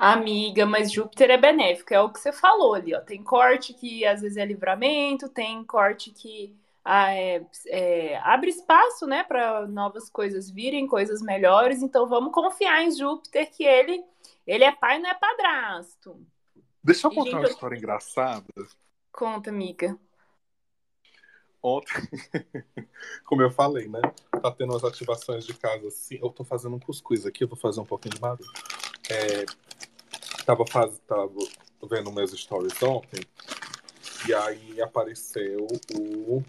Amiga, 0.00 0.64
mas 0.64 0.92
Júpiter 0.92 1.28
é 1.28 1.36
benéfico, 1.36 1.92
é 1.92 2.00
o 2.00 2.08
que 2.08 2.20
você 2.20 2.30
falou 2.32 2.74
ali, 2.74 2.94
ó. 2.94 3.00
Tem 3.00 3.20
corte 3.20 3.74
que 3.74 4.06
às 4.06 4.20
vezes 4.20 4.36
é 4.36 4.46
livramento, 4.46 5.28
tem 5.28 5.64
corte 5.64 6.12
que 6.12 6.56
ah, 6.84 7.12
é, 7.12 7.44
é, 7.66 8.16
abre 8.18 8.48
espaço, 8.48 9.08
né, 9.08 9.24
para 9.24 9.66
novas 9.66 10.08
coisas 10.08 10.48
virem, 10.48 10.86
coisas 10.86 11.20
melhores. 11.20 11.82
Então 11.82 12.06
vamos 12.06 12.32
confiar 12.32 12.80
em 12.84 12.92
Júpiter 12.92 13.50
que 13.50 13.64
ele 13.64 14.04
ele 14.46 14.62
é 14.62 14.70
pai, 14.70 15.00
não 15.00 15.10
é 15.10 15.14
padrasto. 15.14 16.24
Deixa 16.82 17.08
eu 17.08 17.10
contar 17.10 17.30
gente, 17.30 17.40
uma 17.40 17.48
história 17.48 17.76
engraçada. 17.76 18.46
Conta, 19.10 19.50
amiga. 19.50 19.98
Ontem, 21.60 21.92
como 23.26 23.42
eu 23.42 23.50
falei, 23.50 23.88
né? 23.88 24.00
Tá 24.40 24.52
tendo 24.52 24.76
as 24.76 24.84
ativações 24.84 25.44
de 25.44 25.54
casa 25.54 25.88
assim. 25.88 26.20
Eu 26.22 26.30
tô 26.30 26.44
fazendo 26.44 26.76
um 26.76 26.80
cuscuz 26.80 27.26
aqui, 27.26 27.42
eu 27.42 27.48
vou 27.48 27.58
fazer 27.58 27.80
um 27.80 27.84
pouquinho 27.84 28.14
de 28.14 28.20
barulho. 28.20 28.48
É, 29.10 29.44
tava, 30.48 30.64
faz, 30.66 30.98
tava 31.06 31.28
vendo 31.90 32.10
meus 32.10 32.30
stories 32.30 32.82
ontem, 32.82 33.20
e 34.26 34.32
aí 34.32 34.80
apareceu 34.80 35.66
o 35.94 36.42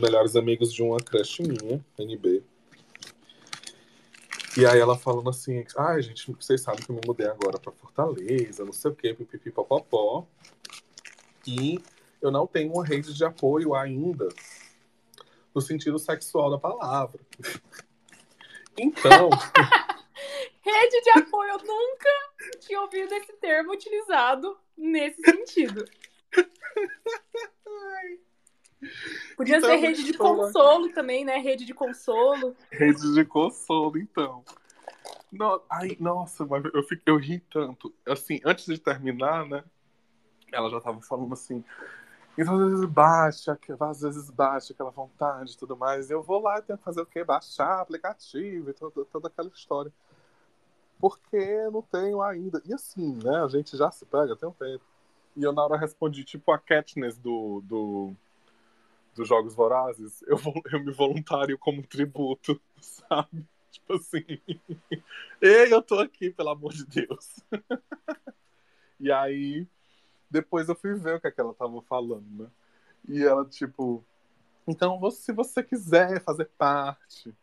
Melhores 0.00 0.34
Amigos 0.34 0.72
de 0.72 0.82
uma 0.82 0.96
crush 0.96 1.42
minha, 1.42 1.84
NB. 1.98 2.42
E 4.56 4.64
aí 4.64 4.80
ela 4.80 4.96
falando 4.96 5.28
assim, 5.28 5.62
ai 5.76 5.98
ah, 5.98 6.00
gente, 6.00 6.32
vocês 6.32 6.62
sabem 6.62 6.82
que 6.82 6.90
eu 6.90 6.96
me 6.96 7.02
mudei 7.06 7.26
agora 7.26 7.58
pra 7.58 7.70
Fortaleza, 7.70 8.64
não 8.64 8.72
sei 8.72 8.90
o 8.90 8.94
que, 8.94 9.12
pipipi, 9.12 9.50
popopó. 9.50 10.26
E 11.46 11.78
eu 12.22 12.30
não 12.30 12.46
tenho 12.46 12.72
uma 12.72 12.84
rede 12.84 13.12
de 13.12 13.24
apoio 13.26 13.74
ainda, 13.74 14.26
no 15.54 15.60
sentido 15.60 15.98
sexual 15.98 16.50
da 16.50 16.58
palavra. 16.58 17.20
Então... 18.78 19.28
Rede 20.62 21.00
de 21.02 21.10
apoio, 21.18 21.52
nunca 21.64 22.19
tinha 22.70 22.80
ouvido 22.82 23.12
esse 23.14 23.32
termo 23.32 23.72
utilizado 23.72 24.56
nesse 24.76 25.20
sentido. 25.22 25.84
Podia 29.36 29.58
então, 29.58 29.68
ser 29.68 29.76
rede 29.76 30.04
de 30.04 30.16
consolo 30.16 30.90
também, 30.92 31.24
né? 31.24 31.38
Rede 31.38 31.66
de 31.66 31.74
consolo. 31.74 32.56
Rede 32.70 33.12
de 33.12 33.24
consolo, 33.24 33.98
então. 33.98 34.44
No, 35.32 35.60
ai, 35.68 35.96
nossa, 35.98 36.46
mas 36.46 36.64
eu, 36.72 36.82
fico, 36.84 37.02
eu 37.06 37.16
ri 37.16 37.40
tanto. 37.52 37.92
Assim, 38.06 38.40
antes 38.44 38.66
de 38.66 38.78
terminar, 38.78 39.44
né? 39.46 39.64
Ela 40.52 40.70
já 40.70 40.80
tava 40.80 41.00
falando 41.02 41.32
assim. 41.32 41.64
Então, 42.38 42.54
às 42.54 42.70
vezes 42.70 42.84
baixa, 42.86 43.58
às 43.80 44.00
vezes 44.00 44.30
baixa 44.30 44.72
aquela 44.72 44.90
vontade 44.90 45.52
e 45.52 45.56
tudo 45.56 45.76
mais. 45.76 46.08
Eu 46.08 46.22
vou 46.22 46.40
lá 46.40 46.58
e 46.58 46.62
tenho 46.62 46.78
que 46.78 46.84
fazer 46.84 47.02
o 47.02 47.06
quê? 47.06 47.24
Baixar 47.24 47.80
aplicativo 47.80 48.70
e 48.70 48.72
toda, 48.72 49.04
toda 49.06 49.26
aquela 49.28 49.48
história 49.48 49.92
porque 51.00 51.70
não 51.72 51.82
tenho 51.82 52.22
ainda. 52.22 52.62
E 52.64 52.74
assim, 52.74 53.14
né? 53.22 53.42
A 53.42 53.48
gente 53.48 53.76
já 53.76 53.90
se 53.90 54.04
pega 54.04 54.36
tem 54.36 54.48
um 54.48 54.52
tempo. 54.52 54.84
E 55.36 55.42
eu 55.42 55.52
na 55.52 55.64
hora 55.64 55.78
respondi, 55.78 56.24
tipo, 56.24 56.52
a 56.52 56.58
Katniss 56.58 57.16
do, 57.16 57.62
do, 57.64 58.12
dos 59.14 59.28
Jogos 59.28 59.54
Vorazes, 59.54 60.22
eu, 60.22 60.38
eu 60.72 60.84
me 60.84 60.92
voluntário 60.92 61.56
como 61.58 61.82
tributo, 61.82 62.60
sabe? 62.80 63.46
Tipo 63.70 63.94
assim, 63.94 64.24
ei, 65.40 65.72
eu 65.72 65.80
tô 65.80 65.98
aqui, 65.98 66.30
pelo 66.30 66.50
amor 66.50 66.72
de 66.72 66.84
Deus. 66.84 67.40
e 69.00 69.10
aí, 69.10 69.66
depois 70.28 70.68
eu 70.68 70.74
fui 70.74 70.94
ver 70.94 71.16
o 71.16 71.20
que, 71.20 71.28
é 71.28 71.30
que 71.30 71.40
ela 71.40 71.54
tava 71.54 71.80
falando, 71.82 72.26
né? 72.42 72.50
E 73.08 73.22
ela, 73.22 73.44
tipo, 73.44 74.04
então, 74.66 75.10
se 75.10 75.32
você 75.32 75.62
quiser 75.62 76.22
fazer 76.22 76.46
parte 76.58 77.34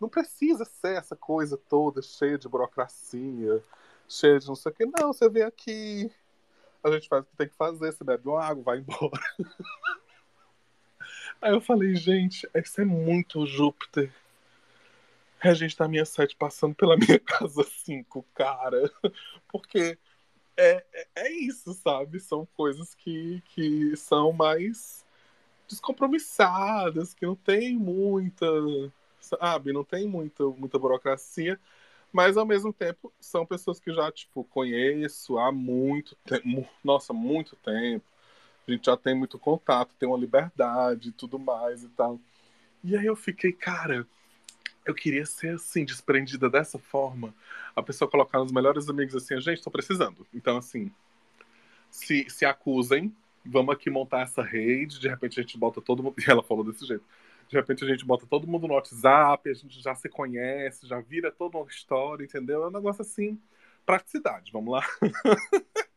não 0.00 0.08
precisa 0.08 0.64
ser 0.64 0.96
essa 0.96 1.16
coisa 1.16 1.56
toda 1.56 2.02
cheia 2.02 2.38
de 2.38 2.48
burocracia, 2.48 3.62
cheia 4.08 4.38
de 4.38 4.46
não 4.46 4.54
sei 4.54 4.72
o 4.72 4.74
que. 4.74 4.86
Não, 4.86 5.12
você 5.12 5.28
vem 5.28 5.42
aqui, 5.42 6.10
a 6.82 6.90
gente 6.90 7.08
faz 7.08 7.22
o 7.22 7.26
que 7.26 7.36
tem 7.36 7.48
que 7.48 7.56
fazer, 7.56 7.92
você 7.92 8.04
bebe 8.04 8.28
uma 8.28 8.44
água, 8.44 8.62
vai 8.62 8.78
embora. 8.78 9.20
Aí 11.40 11.52
eu 11.52 11.60
falei, 11.60 11.94
gente, 11.94 12.48
isso 12.54 12.80
é 12.80 12.84
muito 12.84 13.46
Júpiter. 13.46 14.12
Regente 15.38 15.76
da 15.76 15.86
minha 15.86 16.04
sete 16.04 16.34
passando 16.34 16.74
pela 16.74 16.96
minha 16.96 17.18
casa 17.20 17.62
5, 17.62 18.24
cara. 18.34 18.90
Porque 19.48 19.98
é, 20.56 20.84
é, 20.92 21.08
é, 21.16 21.30
isso, 21.32 21.74
sabe? 21.74 22.18
São 22.18 22.46
coisas 22.56 22.94
que, 22.94 23.42
que 23.50 23.94
são 23.96 24.32
mais 24.32 25.04
descompromissadas, 25.68 27.12
que 27.12 27.26
não 27.26 27.36
tem 27.36 27.76
muita, 27.76 28.46
sabe? 29.26 29.72
Não 29.72 29.84
tem 29.84 30.06
muita, 30.08 30.44
muita 30.44 30.78
burocracia. 30.78 31.58
Mas 32.12 32.36
ao 32.36 32.46
mesmo 32.46 32.72
tempo 32.72 33.12
são 33.20 33.44
pessoas 33.44 33.80
que 33.80 33.92
já, 33.92 34.10
tipo, 34.12 34.44
conheço 34.44 35.38
há 35.38 35.52
muito 35.52 36.16
tempo. 36.24 36.66
Nossa, 36.84 37.12
muito 37.12 37.56
tempo 37.56 38.04
a 38.66 38.72
gente 38.72 38.86
já 38.86 38.96
tem 38.96 39.14
muito 39.14 39.38
contato, 39.38 39.94
tem 39.98 40.08
uma 40.08 40.18
liberdade 40.18 41.10
e 41.10 41.12
tudo 41.12 41.38
mais 41.38 41.84
e 41.84 41.88
tal. 41.90 42.20
E 42.82 42.96
aí 42.96 43.06
eu 43.06 43.16
fiquei, 43.16 43.52
cara, 43.52 44.06
eu 44.84 44.94
queria 44.94 45.24
ser 45.24 45.54
assim, 45.54 45.84
desprendida 45.84 46.50
dessa 46.50 46.78
forma. 46.78 47.34
A 47.74 47.82
pessoa 47.82 48.10
colocar 48.10 48.38
nos 48.38 48.52
melhores 48.52 48.88
amigos 48.88 49.14
assim, 49.14 49.40
gente, 49.40 49.62
tô 49.62 49.70
precisando. 49.70 50.26
Então, 50.34 50.56
assim, 50.56 50.90
se, 51.90 52.28
se 52.28 52.44
acusem, 52.44 53.14
vamos 53.44 53.74
aqui 53.74 53.88
montar 53.88 54.22
essa 54.22 54.42
rede, 54.42 54.98
de 54.98 55.08
repente 55.08 55.38
a 55.38 55.42
gente 55.42 55.56
bota 55.56 55.80
todo 55.80 56.02
mundo. 56.02 56.16
E 56.26 56.30
ela 56.30 56.42
falou 56.42 56.64
desse 56.64 56.84
jeito. 56.84 57.04
De 57.48 57.56
repente 57.56 57.84
a 57.84 57.88
gente 57.88 58.04
bota 58.04 58.26
todo 58.26 58.46
mundo 58.46 58.66
no 58.66 58.74
WhatsApp, 58.74 59.48
a 59.48 59.54
gente 59.54 59.80
já 59.80 59.94
se 59.94 60.08
conhece, 60.08 60.86
já 60.86 61.00
vira 61.00 61.30
toda 61.30 61.58
uma 61.58 61.66
história, 61.66 62.24
entendeu? 62.24 62.64
É 62.64 62.68
um 62.68 62.72
negócio 62.72 63.02
assim, 63.02 63.40
praticidade, 63.84 64.50
vamos 64.52 64.72
lá. 64.72 64.84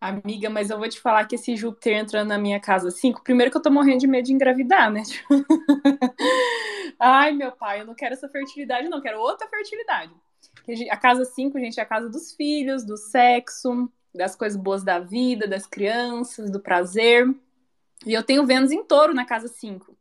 Amiga, 0.00 0.48
mas 0.48 0.70
eu 0.70 0.78
vou 0.78 0.88
te 0.88 1.00
falar 1.00 1.24
que 1.24 1.34
esse 1.34 1.56
Júpiter 1.56 1.94
entrando 1.94 2.28
na 2.28 2.38
minha 2.38 2.60
casa 2.60 2.88
5, 2.88 3.24
primeiro 3.24 3.50
que 3.50 3.56
eu 3.56 3.62
tô 3.62 3.70
morrendo 3.70 3.98
de 3.98 4.06
medo 4.06 4.26
de 4.26 4.32
engravidar, 4.32 4.92
né? 4.92 5.02
Ai, 7.00 7.32
meu 7.32 7.50
pai, 7.50 7.80
eu 7.80 7.86
não 7.86 7.94
quero 7.94 8.14
essa 8.14 8.28
fertilidade, 8.28 8.88
não, 8.88 9.00
quero 9.00 9.18
outra 9.18 9.48
fertilidade. 9.48 10.12
A 10.90 10.96
casa 10.96 11.24
5, 11.24 11.58
gente, 11.58 11.80
é 11.80 11.82
a 11.82 11.86
casa 11.86 12.08
dos 12.08 12.32
filhos, 12.32 12.84
do 12.84 12.96
sexo, 12.96 13.90
das 14.14 14.36
coisas 14.36 14.60
boas 14.60 14.84
da 14.84 15.00
vida, 15.00 15.48
das 15.48 15.66
crianças, 15.66 16.48
do 16.48 16.60
prazer. 16.60 17.26
E 18.06 18.12
eu 18.12 18.22
tenho 18.22 18.46
Vênus 18.46 18.70
em 18.70 18.84
touro 18.84 19.14
na 19.14 19.24
casa 19.24 19.48
5. 19.48 19.96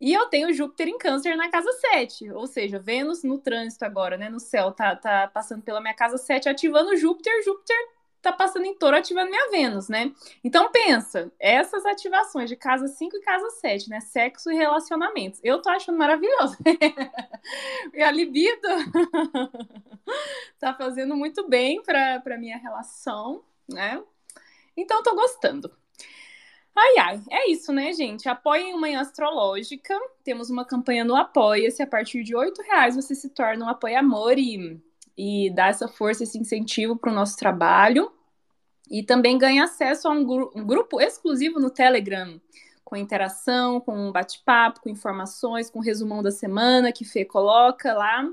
E 0.00 0.12
eu 0.12 0.26
tenho 0.26 0.52
Júpiter 0.52 0.88
em 0.88 0.96
câncer 0.96 1.36
na 1.36 1.50
casa 1.50 1.72
7. 1.72 2.30
Ou 2.30 2.46
seja, 2.46 2.78
Vênus 2.78 3.24
no 3.24 3.38
trânsito 3.38 3.84
agora, 3.84 4.16
né? 4.16 4.28
No 4.28 4.38
céu, 4.38 4.70
tá, 4.70 4.94
tá 4.94 5.26
passando 5.28 5.62
pela 5.62 5.80
minha 5.80 5.94
casa 5.94 6.16
7, 6.16 6.48
ativando 6.48 6.96
Júpiter. 6.96 7.42
Júpiter 7.42 7.76
tá 8.22 8.32
passando 8.32 8.66
em 8.66 8.74
touro 8.74 8.96
ativando 8.96 9.30
minha 9.30 9.50
Vênus, 9.50 9.88
né? 9.88 10.12
Então 10.42 10.70
pensa, 10.70 11.32
essas 11.38 11.84
ativações 11.84 12.48
de 12.48 12.56
casa 12.56 12.86
5 12.86 13.16
e 13.16 13.20
casa 13.20 13.50
7, 13.50 13.90
né? 13.90 14.00
Sexo 14.00 14.50
e 14.50 14.54
relacionamentos. 14.54 15.40
Eu 15.42 15.60
tô 15.60 15.68
achando 15.68 15.98
maravilhoso. 15.98 16.56
e 17.92 18.02
a 18.02 18.10
libido 18.10 18.68
tá 20.58 20.74
fazendo 20.74 21.16
muito 21.16 21.48
bem 21.48 21.82
pra, 21.82 22.20
pra 22.20 22.38
minha 22.38 22.56
relação, 22.56 23.42
né? 23.68 24.02
Então 24.76 25.02
tô 25.02 25.14
gostando. 25.14 25.72
Ai, 26.76 26.98
ai, 26.98 27.22
é 27.30 27.50
isso, 27.50 27.72
né, 27.72 27.92
gente? 27.92 28.28
Apoiem 28.28 28.78
Manhã 28.78 29.00
Astrológica. 29.00 29.94
Temos 30.22 30.48
uma 30.48 30.64
campanha 30.64 31.04
no 31.04 31.16
Apoia-se. 31.16 31.82
A 31.82 31.86
partir 31.86 32.22
de 32.22 32.36
R$ 32.36 32.52
reais 32.68 32.94
você 32.94 33.14
se 33.14 33.30
torna 33.30 33.64
um 33.64 33.68
apoia-amor 33.68 34.38
e 34.38 34.80
e 35.18 35.50
dar 35.50 35.70
essa 35.70 35.88
força, 35.88 36.22
esse 36.22 36.38
incentivo 36.38 36.96
para 36.96 37.10
o 37.10 37.14
nosso 37.14 37.36
trabalho. 37.36 38.12
E 38.88 39.02
também 39.02 39.36
ganha 39.36 39.64
acesso 39.64 40.06
a 40.06 40.12
um, 40.12 40.24
gru 40.24 40.50
um 40.54 40.64
grupo 40.64 41.00
exclusivo 41.00 41.58
no 41.58 41.68
Telegram, 41.68 42.40
com 42.84 42.96
interação, 42.96 43.80
com 43.80 44.12
bate-papo, 44.12 44.80
com 44.80 44.88
informações, 44.88 45.68
com 45.68 45.80
resumão 45.80 46.22
da 46.22 46.30
semana 46.30 46.92
que 46.92 47.04
Fê 47.04 47.24
coloca 47.24 47.92
lá. 47.92 48.26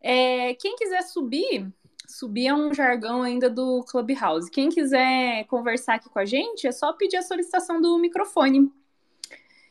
É, 0.00 0.54
quem 0.54 0.76
quiser 0.76 1.02
subir, 1.02 1.70
subir 2.08 2.46
é 2.46 2.54
um 2.54 2.72
jargão 2.72 3.22
ainda 3.22 3.50
do 3.50 3.84
Clubhouse. 3.84 4.50
Quem 4.50 4.70
quiser 4.70 5.44
conversar 5.44 5.96
aqui 5.96 6.08
com 6.08 6.18
a 6.18 6.24
gente, 6.24 6.66
é 6.66 6.72
só 6.72 6.92
pedir 6.92 7.18
a 7.18 7.22
solicitação 7.22 7.80
do 7.80 7.98
microfone. 7.98 8.72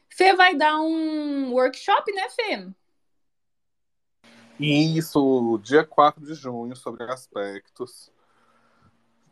Fê 0.08 0.34
vai 0.36 0.56
dar 0.56 0.80
um 0.80 1.52
workshop, 1.52 2.12
né, 2.13 2.30
Fê? 2.30 2.69
Isso, 4.60 5.60
dia 5.63 5.84
4 5.84 6.26
de 6.26 6.34
junho, 6.34 6.76
sobre 6.76 7.04
aspectos, 7.04 8.12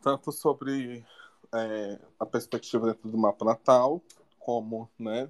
tanto 0.00 0.30
sobre 0.30 1.04
é, 1.52 1.98
a 2.18 2.26
perspectiva 2.26 2.86
dentro 2.86 3.08
do 3.08 3.18
mapa 3.18 3.44
natal, 3.44 4.00
como 4.38 4.88
né, 4.98 5.28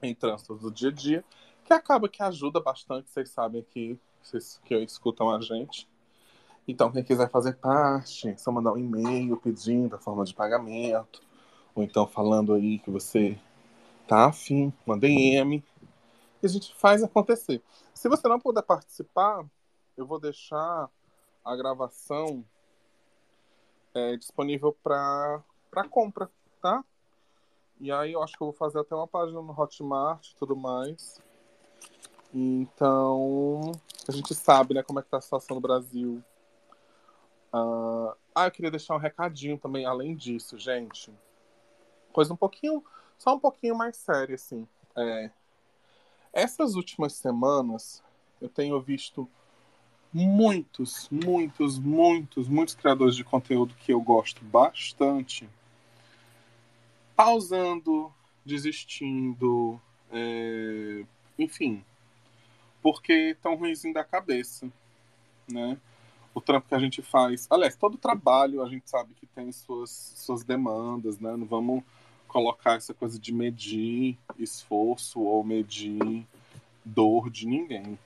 em 0.00 0.14
trânsitos 0.14 0.60
do 0.60 0.70
dia 0.70 0.88
a 0.88 0.92
dia, 0.92 1.24
que 1.64 1.72
acaba 1.72 2.08
que 2.08 2.22
ajuda 2.22 2.60
bastante, 2.60 3.10
vocês 3.10 3.28
sabem 3.28 3.62
que 3.62 3.98
vocês 4.22 4.60
que 4.64 4.74
escutam 4.76 5.30
a 5.30 5.40
gente. 5.40 5.86
Então, 6.68 6.90
quem 6.90 7.04
quiser 7.04 7.30
fazer 7.30 7.56
parte, 7.56 8.34
só 8.40 8.50
mandar 8.50 8.72
um 8.72 8.78
e-mail 8.78 9.36
pedindo 9.36 9.94
a 9.94 9.98
forma 9.98 10.24
de 10.24 10.34
pagamento, 10.34 11.22
ou 11.74 11.82
então 11.82 12.06
falando 12.06 12.54
aí 12.54 12.78
que 12.80 12.90
você 12.90 13.38
tá 14.08 14.26
afim, 14.26 14.72
uma 14.84 14.98
DM, 14.98 15.62
e 16.42 16.46
a 16.46 16.48
gente 16.48 16.74
faz 16.74 17.02
acontecer. 17.02 17.62
Se 17.94 18.08
você 18.08 18.26
não 18.26 18.40
puder 18.40 18.62
participar, 18.62 19.44
eu 19.96 20.06
vou 20.06 20.18
deixar 20.18 20.90
a 21.44 21.56
gravação 21.56 22.44
é, 23.94 24.16
disponível 24.16 24.76
para 24.82 25.42
compra, 25.88 26.30
tá? 26.60 26.84
E 27.78 27.92
aí 27.92 28.12
eu 28.12 28.22
acho 28.22 28.36
que 28.36 28.42
eu 28.42 28.48
vou 28.48 28.56
fazer 28.56 28.80
até 28.80 28.94
uma 28.94 29.06
página 29.06 29.40
no 29.40 29.58
Hotmart 29.58 30.30
e 30.30 30.36
tudo 30.36 30.56
mais. 30.56 31.20
Então, 32.34 33.72
a 34.08 34.12
gente 34.12 34.34
sabe, 34.34 34.74
né, 34.74 34.82
como 34.82 34.98
é 34.98 35.02
que 35.02 35.08
tá 35.08 35.18
a 35.18 35.20
situação 35.20 35.54
no 35.54 35.60
Brasil. 35.60 36.22
Uh... 37.56 38.16
Ah, 38.34 38.46
eu 38.46 38.50
queria 38.50 38.70
deixar 38.70 38.94
um 38.94 38.98
recadinho 38.98 39.58
também, 39.58 39.86
além 39.86 40.14
disso, 40.14 40.58
gente. 40.58 41.10
Coisa 42.12 42.32
um 42.32 42.36
pouquinho, 42.36 42.84
só 43.18 43.34
um 43.34 43.38
pouquinho 43.38 43.74
mais 43.74 43.96
séria, 43.96 44.34
assim. 44.34 44.66
É, 44.96 45.30
essas 46.32 46.74
últimas 46.74 47.14
semanas, 47.14 48.02
eu 48.40 48.48
tenho 48.48 48.78
visto 48.80 49.28
muitos, 50.12 51.08
muitos, 51.10 51.78
muitos, 51.78 52.48
muitos 52.48 52.74
criadores 52.74 53.16
de 53.16 53.24
conteúdo 53.24 53.74
que 53.74 53.92
eu 53.92 54.00
gosto 54.00 54.44
bastante 54.44 55.48
pausando, 57.16 58.12
desistindo, 58.44 59.80
é... 60.12 61.04
enfim, 61.38 61.82
porque 62.82 63.30
estão 63.30 63.56
ruimzinho 63.56 63.94
da 63.94 64.04
cabeça, 64.04 64.70
né? 65.50 65.78
O 66.36 66.40
trampo 66.42 66.68
que 66.68 66.74
a 66.74 66.78
gente 66.78 67.00
faz, 67.00 67.46
aliás, 67.48 67.76
todo 67.76 67.96
trabalho 67.96 68.62
a 68.62 68.68
gente 68.68 68.90
sabe 68.90 69.14
que 69.14 69.24
tem 69.24 69.50
suas, 69.50 70.12
suas 70.16 70.44
demandas, 70.44 71.18
né? 71.18 71.34
Não 71.34 71.46
vamos 71.46 71.82
colocar 72.28 72.74
essa 72.74 72.92
coisa 72.92 73.18
de 73.18 73.32
medir 73.32 74.18
esforço 74.38 75.18
ou 75.18 75.42
medir 75.42 76.26
dor 76.84 77.30
de 77.30 77.46
ninguém. 77.46 77.98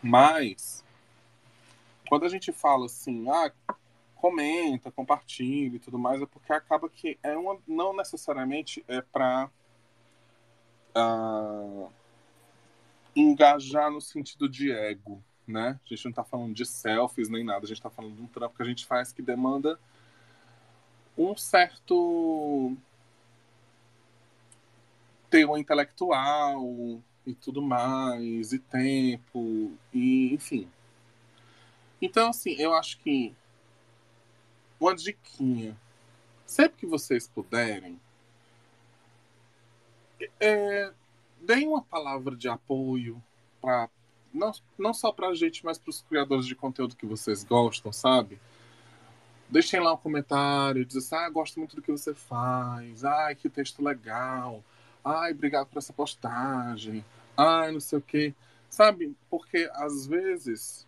Mas, 0.00 0.84
quando 2.08 2.26
a 2.26 2.28
gente 2.28 2.52
fala 2.52 2.86
assim, 2.86 3.28
ah, 3.28 3.52
comenta, 4.14 4.92
compartilha 4.92 5.74
e 5.74 5.80
tudo 5.80 5.98
mais, 5.98 6.22
é 6.22 6.26
porque 6.26 6.52
acaba 6.52 6.88
que 6.88 7.18
é 7.24 7.36
uma, 7.36 7.58
não 7.66 7.92
necessariamente 7.92 8.84
é 8.86 9.00
para 9.00 9.50
ah, 10.94 11.88
engajar 13.16 13.90
no 13.90 14.00
sentido 14.00 14.48
de 14.48 14.70
ego, 14.70 15.20
né? 15.52 15.78
A 15.84 15.88
gente 15.88 16.04
não 16.04 16.10
está 16.10 16.24
falando 16.24 16.54
de 16.54 16.64
selfies 16.66 17.28
nem 17.28 17.44
nada, 17.44 17.64
a 17.64 17.68
gente 17.68 17.78
está 17.78 17.90
falando 17.90 18.16
de 18.16 18.22
um 18.22 18.26
trampo 18.26 18.56
que 18.56 18.62
a 18.62 18.66
gente 18.66 18.86
faz 18.86 19.12
que 19.12 19.22
demanda 19.22 19.78
um 21.16 21.36
certo 21.36 22.76
teor 25.30 25.58
intelectual 25.58 26.64
e 27.26 27.34
tudo 27.34 27.62
mais, 27.62 28.52
e 28.52 28.58
tempo, 28.58 29.72
e 29.92 30.34
enfim. 30.34 30.68
Então, 32.00 32.30
assim, 32.30 32.54
eu 32.58 32.74
acho 32.74 32.98
que 32.98 33.32
uma 34.80 34.94
diquinha, 34.94 35.76
sempre 36.44 36.78
que 36.78 36.86
vocês 36.86 37.28
puderem, 37.28 38.00
é, 40.40 40.92
deem 41.40 41.68
uma 41.68 41.82
palavra 41.82 42.34
de 42.36 42.48
apoio 42.48 43.22
para 43.60 43.88
não, 44.32 44.52
não 44.78 44.94
só 44.94 45.12
para 45.12 45.28
a 45.28 45.34
gente, 45.34 45.64
mas 45.64 45.78
para 45.78 45.90
os 45.90 46.02
criadores 46.02 46.46
de 46.46 46.54
conteúdo 46.54 46.96
que 46.96 47.06
vocês 47.06 47.44
gostam, 47.44 47.92
sabe? 47.92 48.40
Deixem 49.48 49.80
lá 49.80 49.92
um 49.92 49.96
comentário, 49.96 50.84
dizem 50.84 51.00
assim, 51.00 51.26
ah, 51.26 51.30
gosto 51.30 51.58
muito 51.58 51.76
do 51.76 51.82
que 51.82 51.90
você 51.90 52.14
faz, 52.14 53.04
ai, 53.04 53.34
que 53.34 53.48
texto 53.48 53.82
legal, 53.84 54.64
ai, 55.04 55.32
obrigado 55.32 55.66
por 55.66 55.78
essa 55.78 55.92
postagem, 55.92 57.04
ai, 57.36 57.70
não 57.72 57.80
sei 57.80 57.98
o 57.98 58.02
quê. 58.02 58.34
Sabe? 58.70 59.14
Porque 59.28 59.70
às 59.74 60.06
vezes 60.06 60.86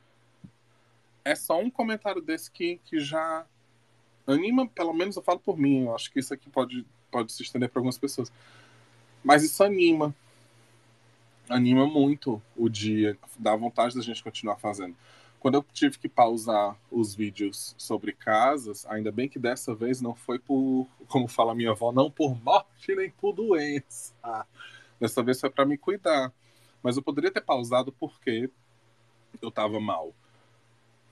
é 1.24 1.34
só 1.34 1.60
um 1.60 1.70
comentário 1.70 2.22
desse 2.22 2.50
que, 2.50 2.80
que 2.86 2.98
já 2.98 3.44
anima, 4.26 4.66
pelo 4.66 4.94
menos 4.94 5.16
eu 5.16 5.22
falo 5.22 5.38
por 5.38 5.58
mim, 5.58 5.84
eu 5.84 5.94
acho 5.94 6.10
que 6.10 6.18
isso 6.18 6.32
aqui 6.32 6.48
pode 6.48 6.86
pode 7.14 7.32
se 7.32 7.44
estender 7.44 7.68
para 7.68 7.78
algumas 7.78 7.96
pessoas. 7.96 8.32
Mas 9.22 9.44
isso 9.44 9.62
anima. 9.62 10.12
Anima 11.48 11.86
muito 11.86 12.40
o 12.56 12.68
dia, 12.68 13.18
dá 13.38 13.54
vontade 13.54 13.94
da 13.94 14.02
gente 14.02 14.22
continuar 14.22 14.56
fazendo. 14.56 14.96
Quando 15.38 15.56
eu 15.56 15.66
tive 15.74 15.98
que 15.98 16.08
pausar 16.08 16.74
os 16.90 17.14
vídeos 17.14 17.74
sobre 17.76 18.14
casas, 18.14 18.86
ainda 18.86 19.12
bem 19.12 19.28
que 19.28 19.38
dessa 19.38 19.74
vez 19.74 20.00
não 20.00 20.14
foi 20.14 20.38
por, 20.38 20.88
como 21.06 21.28
fala 21.28 21.54
minha 21.54 21.72
avó, 21.72 21.92
não 21.92 22.10
por 22.10 22.34
morte 22.42 22.94
nem 22.94 23.10
por 23.10 23.34
doença. 23.34 24.14
Dessa 24.98 25.22
vez 25.22 25.38
foi 25.38 25.50
para 25.50 25.66
me 25.66 25.76
cuidar. 25.76 26.32
Mas 26.82 26.96
eu 26.96 27.02
poderia 27.02 27.30
ter 27.30 27.42
pausado 27.42 27.92
porque 27.92 28.48
eu 29.42 29.50
estava 29.50 29.78
mal. 29.78 30.14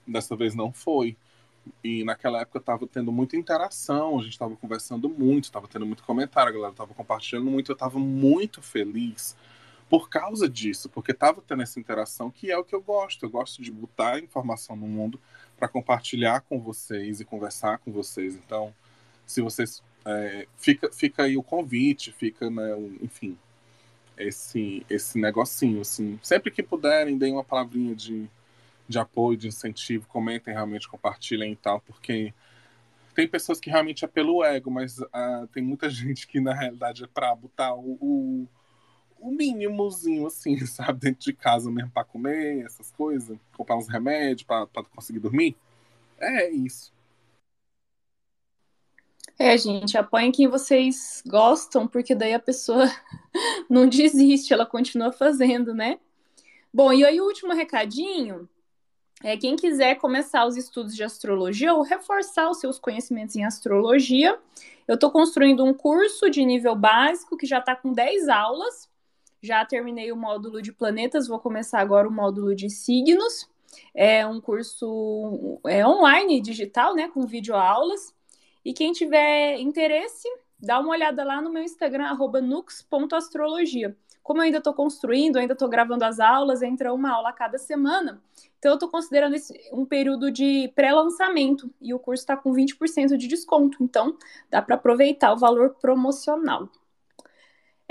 Dessa 0.07 0.35
vez 0.35 0.55
não 0.55 0.73
foi. 0.73 1.15
E 1.83 2.03
naquela 2.03 2.41
época 2.41 2.57
estava 2.57 2.87
tendo 2.87 3.11
muita 3.11 3.37
interação, 3.37 4.17
a 4.17 4.23
gente 4.23 4.33
estava 4.33 4.55
conversando 4.55 5.07
muito, 5.07 5.43
estava 5.43 5.67
tendo 5.67 5.85
muito 5.85 6.03
comentário, 6.03 6.49
a 6.49 6.53
galera 6.53 6.73
estava 6.73 6.93
compartilhando 6.95 7.51
muito, 7.51 7.71
eu 7.71 7.73
estava 7.73 7.99
muito 7.99 8.63
feliz 8.63 9.35
por 9.93 10.09
causa 10.09 10.49
disso, 10.49 10.89
porque 10.89 11.11
estava 11.11 11.39
tendo 11.39 11.61
essa 11.61 11.79
interação 11.79 12.31
que 12.31 12.49
é 12.49 12.57
o 12.57 12.63
que 12.63 12.73
eu 12.73 12.81
gosto. 12.81 13.27
Eu 13.27 13.29
gosto 13.29 13.61
de 13.61 13.71
botar 13.71 14.17
informação 14.17 14.75
no 14.75 14.87
mundo 14.87 15.21
para 15.55 15.67
compartilhar 15.67 16.41
com 16.41 16.59
vocês 16.59 17.21
e 17.21 17.25
conversar 17.25 17.77
com 17.77 17.91
vocês. 17.91 18.33
Então, 18.33 18.73
se 19.23 19.39
vocês 19.39 19.83
é, 20.03 20.47
fica, 20.57 20.91
fica 20.91 21.25
aí 21.25 21.37
o 21.37 21.43
convite, 21.43 22.11
fica, 22.11 22.49
né, 22.49 22.75
enfim, 23.03 23.37
esse 24.17 24.83
esse 24.89 25.19
negocinho, 25.19 25.81
assim. 25.81 26.19
Sempre 26.23 26.49
que 26.49 26.63
puderem, 26.63 27.15
deem 27.15 27.33
uma 27.33 27.43
palavrinha 27.43 27.95
de 27.95 28.27
de 28.89 28.97
apoio, 28.97 29.37
de 29.37 29.47
incentivo, 29.47 30.07
comentem 30.07 30.55
realmente, 30.55 30.89
compartilhem 30.89 31.51
e 31.51 31.55
tal, 31.55 31.79
porque 31.81 32.33
tem 33.13 33.27
pessoas 33.27 33.59
que 33.59 33.69
realmente 33.69 34.03
é 34.03 34.07
pelo 34.07 34.43
ego, 34.43 34.71
mas 34.71 34.97
uh, 34.97 35.47
tem 35.53 35.61
muita 35.61 35.87
gente 35.91 36.27
que 36.27 36.39
na 36.39 36.51
realidade 36.51 37.03
é 37.03 37.07
para 37.07 37.35
botar 37.35 37.75
o, 37.75 37.95
o, 38.01 38.47
o, 39.27 39.31
mínimozinho, 39.31 40.27
assim, 40.27 40.57
sabe, 40.65 40.99
dentro 40.99 41.21
de 41.21 41.33
casa 41.33 41.69
mesmo 41.69 41.91
para 41.91 42.03
comer, 42.03 42.65
essas 42.65 42.91
coisas, 42.91 43.37
comprar 43.55 43.77
uns 43.77 43.87
remédios 43.87 44.43
para 44.43 44.67
conseguir 44.95 45.19
dormir. 45.19 45.55
É 46.19 46.49
isso. 46.49 46.93
É, 49.37 49.57
gente, 49.57 49.97
apoiem 49.97 50.31
quem 50.31 50.47
vocês 50.47 51.23
gostam, 51.25 51.87
porque 51.87 52.13
daí 52.13 52.33
a 52.33 52.39
pessoa 52.39 52.85
não 53.69 53.87
desiste, 53.89 54.53
ela 54.53 54.65
continua 54.65 55.11
fazendo, 55.11 55.73
né? 55.73 55.99
Bom, 56.71 56.93
e 56.93 57.03
aí 57.03 57.19
o 57.19 57.25
último 57.25 57.53
recadinho 57.53 58.47
é, 59.23 59.37
quem 59.37 59.55
quiser 59.55 59.95
começar 59.95 60.45
os 60.45 60.57
estudos 60.57 60.93
de 60.93 61.01
astrologia 61.01 61.73
ou 61.73 61.81
reforçar 61.81 62.49
os 62.49 62.59
seus 62.59 62.77
conhecimentos 62.77 63.37
em 63.37 63.45
astrologia, 63.45 64.37
eu 64.85 64.95
estou 64.95 65.09
construindo 65.09 65.63
um 65.63 65.73
curso 65.73 66.29
de 66.29 66.43
nível 66.43 66.75
básico 66.75 67.37
que 67.37 67.45
já 67.45 67.59
está 67.59 67.73
com 67.73 67.93
10 67.93 68.27
aulas. 68.27 68.89
Já 69.43 69.65
terminei 69.65 70.09
o 70.09 70.15
módulo 70.15 70.61
de 70.61 70.71
planetas, 70.71 71.27
vou 71.27 71.37
começar 71.37 71.81
agora 71.81 72.07
o 72.07 72.11
módulo 72.11 72.55
de 72.55 72.69
signos. 72.69 73.49
É 73.93 74.25
um 74.25 74.39
curso 74.39 75.59
é, 75.67 75.85
online, 75.85 76.39
digital, 76.39 76.95
né, 76.95 77.09
com 77.09 77.27
videoaulas. 77.27 78.15
E 78.63 78.71
quem 78.71 78.93
tiver 78.93 79.59
interesse, 79.59 80.29
dá 80.57 80.79
uma 80.79 80.91
olhada 80.91 81.25
lá 81.25 81.41
no 81.41 81.51
meu 81.51 81.61
Instagram, 81.61 82.17
nux.astrologia. 82.41 83.97
Como 84.23 84.39
eu 84.39 84.45
ainda 84.45 84.59
estou 84.59 84.73
construindo, 84.73 85.35
ainda 85.35 85.51
estou 85.51 85.67
gravando 85.67 86.05
as 86.05 86.21
aulas, 86.21 86.61
entra 86.61 86.93
uma 86.93 87.11
aula 87.11 87.27
a 87.27 87.33
cada 87.33 87.57
semana. 87.57 88.23
Então, 88.57 88.71
eu 88.71 88.75
estou 88.75 88.87
considerando 88.87 89.35
esse 89.35 89.59
um 89.73 89.85
período 89.85 90.31
de 90.31 90.71
pré-lançamento 90.73 91.69
e 91.81 91.93
o 91.93 91.99
curso 91.99 92.23
está 92.23 92.37
com 92.37 92.53
20% 92.53 93.17
de 93.17 93.27
desconto. 93.27 93.83
Então, 93.83 94.17
dá 94.49 94.61
para 94.61 94.75
aproveitar 94.75 95.33
o 95.33 95.37
valor 95.37 95.71
promocional. 95.81 96.69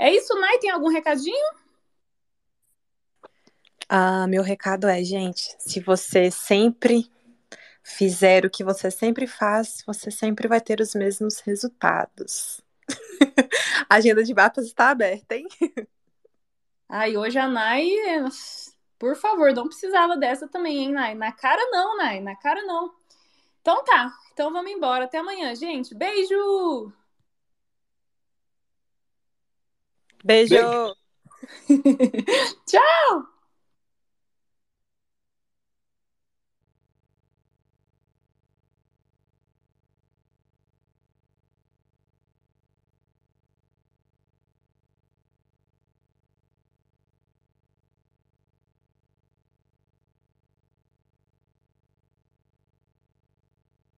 É 0.03 0.13
isso, 0.13 0.37
Nai? 0.37 0.59
Tem 0.59 0.69
algum 0.69 0.89
recadinho? 0.89 1.55
Ah, 3.87 4.27
meu 4.27 4.43
recado 4.43 4.85
é, 4.85 5.01
gente, 5.01 5.55
se 5.57 5.79
você 5.79 6.29
sempre 6.29 7.09
fizer 7.81 8.45
o 8.45 8.49
que 8.49 8.65
você 8.65 8.91
sempre 8.91 9.25
faz, 9.25 9.81
você 9.87 10.11
sempre 10.11 10.45
vai 10.45 10.59
ter 10.59 10.81
os 10.81 10.93
mesmos 10.93 11.39
resultados. 11.39 12.59
a 13.89 13.95
agenda 13.95 14.25
de 14.25 14.33
mapas 14.33 14.65
está 14.65 14.89
aberta, 14.89 15.37
hein? 15.37 15.47
Ai, 16.89 17.15
hoje 17.15 17.39
a 17.39 17.47
Nai, 17.47 17.89
por 18.99 19.15
favor, 19.15 19.53
não 19.53 19.67
precisava 19.67 20.17
dessa 20.17 20.49
também, 20.49 20.79
hein, 20.79 20.91
Nai? 20.91 21.15
Na 21.15 21.31
cara 21.31 21.65
não, 21.71 21.95
Nai, 21.95 22.19
na 22.19 22.35
cara 22.35 22.61
não. 22.63 22.93
Então 23.61 23.81
tá, 23.85 24.11
então 24.33 24.51
vamos 24.51 24.69
embora. 24.69 25.05
Até 25.05 25.19
amanhã, 25.19 25.55
gente. 25.55 25.95
Beijo! 30.23 30.55
Beijo! 30.55 30.95
Tchau! 32.65 33.32